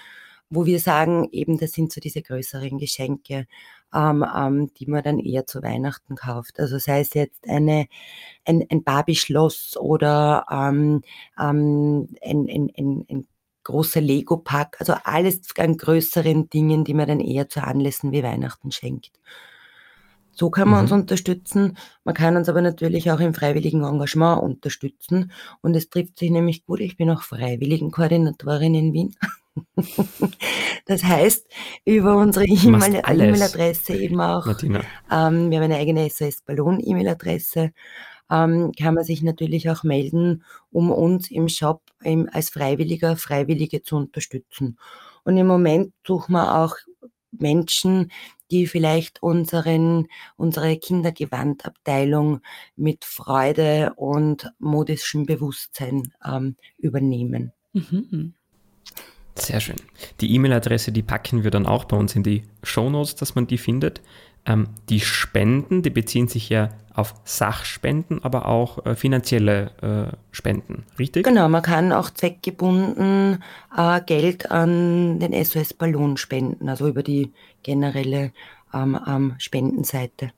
[0.50, 3.46] wo wir sagen, eben das sind so diese größeren Geschenke,
[3.94, 6.60] ähm, ähm, die man dann eher zu Weihnachten kauft.
[6.60, 7.88] Also sei es jetzt eine,
[8.46, 11.02] ein, ein Barbie-Schloss oder ähm,
[11.36, 13.28] ein, ein, ein, ein
[13.64, 18.72] großer Lego-Pack, also alles an größeren Dingen, die man dann eher zu Anlässen wie Weihnachten
[18.72, 19.12] schenkt.
[20.36, 20.84] So kann man mhm.
[20.84, 21.78] uns unterstützen.
[22.04, 25.32] Man kann uns aber natürlich auch im freiwilligen Engagement unterstützen.
[25.62, 26.80] Und es trifft sich nämlich gut.
[26.80, 29.16] Ich bin auch Freiwilligenkoordinatorin in Wien.
[30.88, 31.48] das heißt,
[31.86, 34.48] über unsere E-Mail-Adresse eben auch.
[34.48, 37.72] Ähm, wir haben eine eigene SOS-Ballon-E-Mail-Adresse
[38.30, 43.82] ähm, kann man sich natürlich auch melden, um uns im Shop im, als Freiwilliger, Freiwillige
[43.82, 44.78] zu unterstützen.
[45.24, 46.76] Und im Moment suchen wir auch
[47.32, 48.12] Menschen,
[48.52, 52.42] die vielleicht unseren, unsere Kindergewandabteilung
[52.76, 57.52] mit Freude und modischem Bewusstsein ähm, übernehmen.
[57.74, 58.36] Mhm.
[59.36, 59.78] Sehr schön.
[60.22, 63.48] Die E-Mail-Adresse, die packen wir dann auch bei uns in die Show Notes, dass man
[63.48, 64.02] die findet.
[64.46, 69.72] Ähm, die Spenden, die beziehen sich ja auf Sachspenden, aber auch äh, finanzielle
[70.12, 71.26] äh, Spenden, richtig?
[71.26, 73.44] Genau, man kann auch zweckgebunden
[73.76, 77.32] äh, Geld an den SOS Ballon spenden, also über die
[77.64, 78.32] generelle
[78.74, 80.32] ähm, ähm, Spendenseite.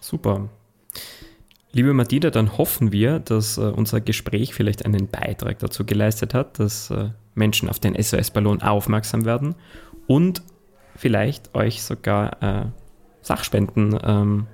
[0.00, 0.48] Super.
[1.72, 6.60] Liebe Madida, dann hoffen wir, dass äh, unser Gespräch vielleicht einen Beitrag dazu geleistet hat,
[6.60, 9.56] dass äh, Menschen auf den SOS-Ballon aufmerksam werden
[10.06, 10.42] und
[10.94, 12.66] vielleicht euch sogar äh,
[13.24, 14.46] Sachspenden ähm,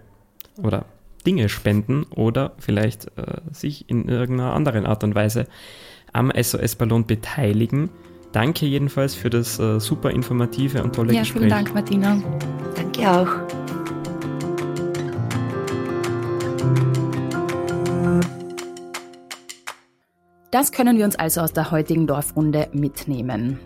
[0.63, 0.87] oder
[1.27, 5.47] Dinge spenden oder vielleicht äh, sich in irgendeiner anderen Art und Weise
[6.13, 7.91] am SOS-Ballon beteiligen.
[8.33, 11.41] Danke jedenfalls für das äh, super informative und tolle ja, Gespräch.
[11.41, 12.23] Vielen Dank, Martina.
[12.77, 13.29] Danke auch.
[20.53, 23.59] Das können wir uns also aus der heutigen Dorfrunde mitnehmen.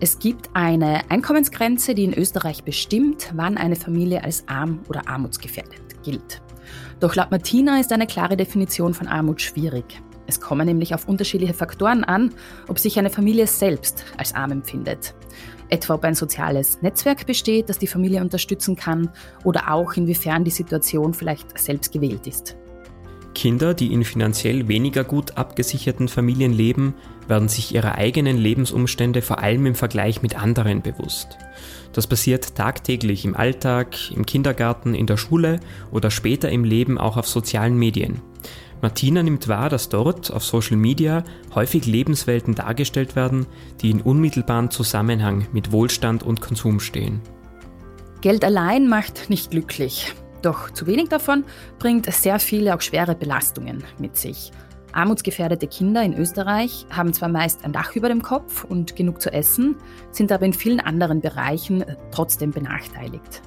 [0.00, 6.02] Es gibt eine Einkommensgrenze, die in Österreich bestimmt, wann eine Familie als arm oder armutsgefährdet
[6.02, 6.42] gilt.
[7.00, 9.84] Doch laut Martina ist eine klare Definition von Armut schwierig.
[10.26, 12.34] Es kommen nämlich auf unterschiedliche Faktoren an,
[12.68, 15.14] ob sich eine Familie selbst als arm empfindet.
[15.68, 19.10] Etwa ob ein soziales Netzwerk besteht, das die Familie unterstützen kann
[19.44, 22.56] oder auch inwiefern die Situation vielleicht selbst gewählt ist.
[23.34, 26.94] Kinder, die in finanziell weniger gut abgesicherten Familien leben,
[27.28, 31.38] werden sich ihrer eigenen Lebensumstände vor allem im Vergleich mit anderen bewusst.
[31.92, 35.60] Das passiert tagtäglich im Alltag, im Kindergarten, in der Schule
[35.90, 38.20] oder später im Leben auch auf sozialen Medien.
[38.82, 41.24] Martina nimmt wahr, dass dort auf Social Media
[41.54, 43.46] häufig Lebenswelten dargestellt werden,
[43.80, 47.20] die in unmittelbaren Zusammenhang mit Wohlstand und Konsum stehen.
[48.20, 50.14] Geld allein macht nicht glücklich.
[50.44, 51.44] Doch zu wenig davon
[51.78, 54.52] bringt sehr viele auch schwere Belastungen mit sich.
[54.92, 59.32] Armutsgefährdete Kinder in Österreich haben zwar meist ein Dach über dem Kopf und genug zu
[59.32, 59.76] essen,
[60.10, 63.40] sind aber in vielen anderen Bereichen trotzdem benachteiligt.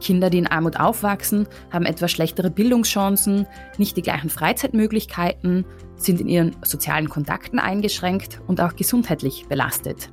[0.00, 3.46] Kinder, die in Armut aufwachsen, haben etwas schlechtere Bildungschancen,
[3.78, 5.64] nicht die gleichen Freizeitmöglichkeiten,
[5.96, 10.10] sind in ihren sozialen Kontakten eingeschränkt und auch gesundheitlich belastet.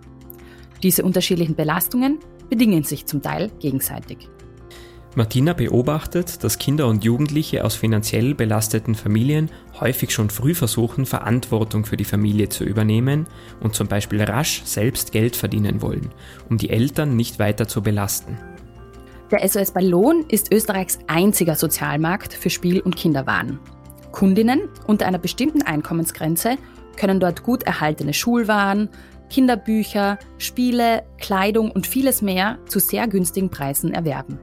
[0.84, 4.30] Diese unterschiedlichen Belastungen bedingen sich zum Teil gegenseitig.
[5.18, 9.50] Martina beobachtet, dass Kinder und Jugendliche aus finanziell belasteten Familien
[9.80, 13.26] häufig schon früh versuchen, Verantwortung für die Familie zu übernehmen
[13.60, 16.12] und zum Beispiel rasch selbst Geld verdienen wollen,
[16.52, 18.38] um die Eltern nicht weiter zu belasten.
[19.32, 23.58] Der SOS Ballon ist Österreichs einziger Sozialmarkt für Spiel- und Kinderwaren.
[24.12, 26.58] Kundinnen unter einer bestimmten Einkommensgrenze
[26.96, 28.88] können dort gut erhaltene Schulwaren,
[29.32, 34.38] Kinderbücher, Spiele, Kleidung und vieles mehr zu sehr günstigen Preisen erwerben.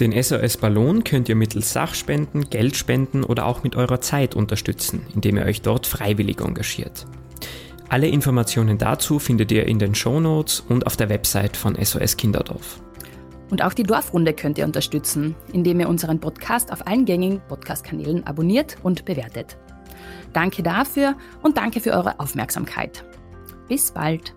[0.00, 5.38] Den SOS Ballon könnt ihr mittels Sachspenden, Geldspenden oder auch mit eurer Zeit unterstützen, indem
[5.38, 7.06] ihr euch dort freiwillig engagiert.
[7.88, 12.80] Alle Informationen dazu findet ihr in den Shownotes und auf der Website von SOS Kinderdorf.
[13.50, 18.24] Und auch die Dorfrunde könnt ihr unterstützen, indem ihr unseren Podcast auf allen gängigen Podcast-Kanälen
[18.24, 19.56] abonniert und bewertet.
[20.32, 23.04] Danke dafür und danke für eure Aufmerksamkeit.
[23.68, 24.34] Bis bald.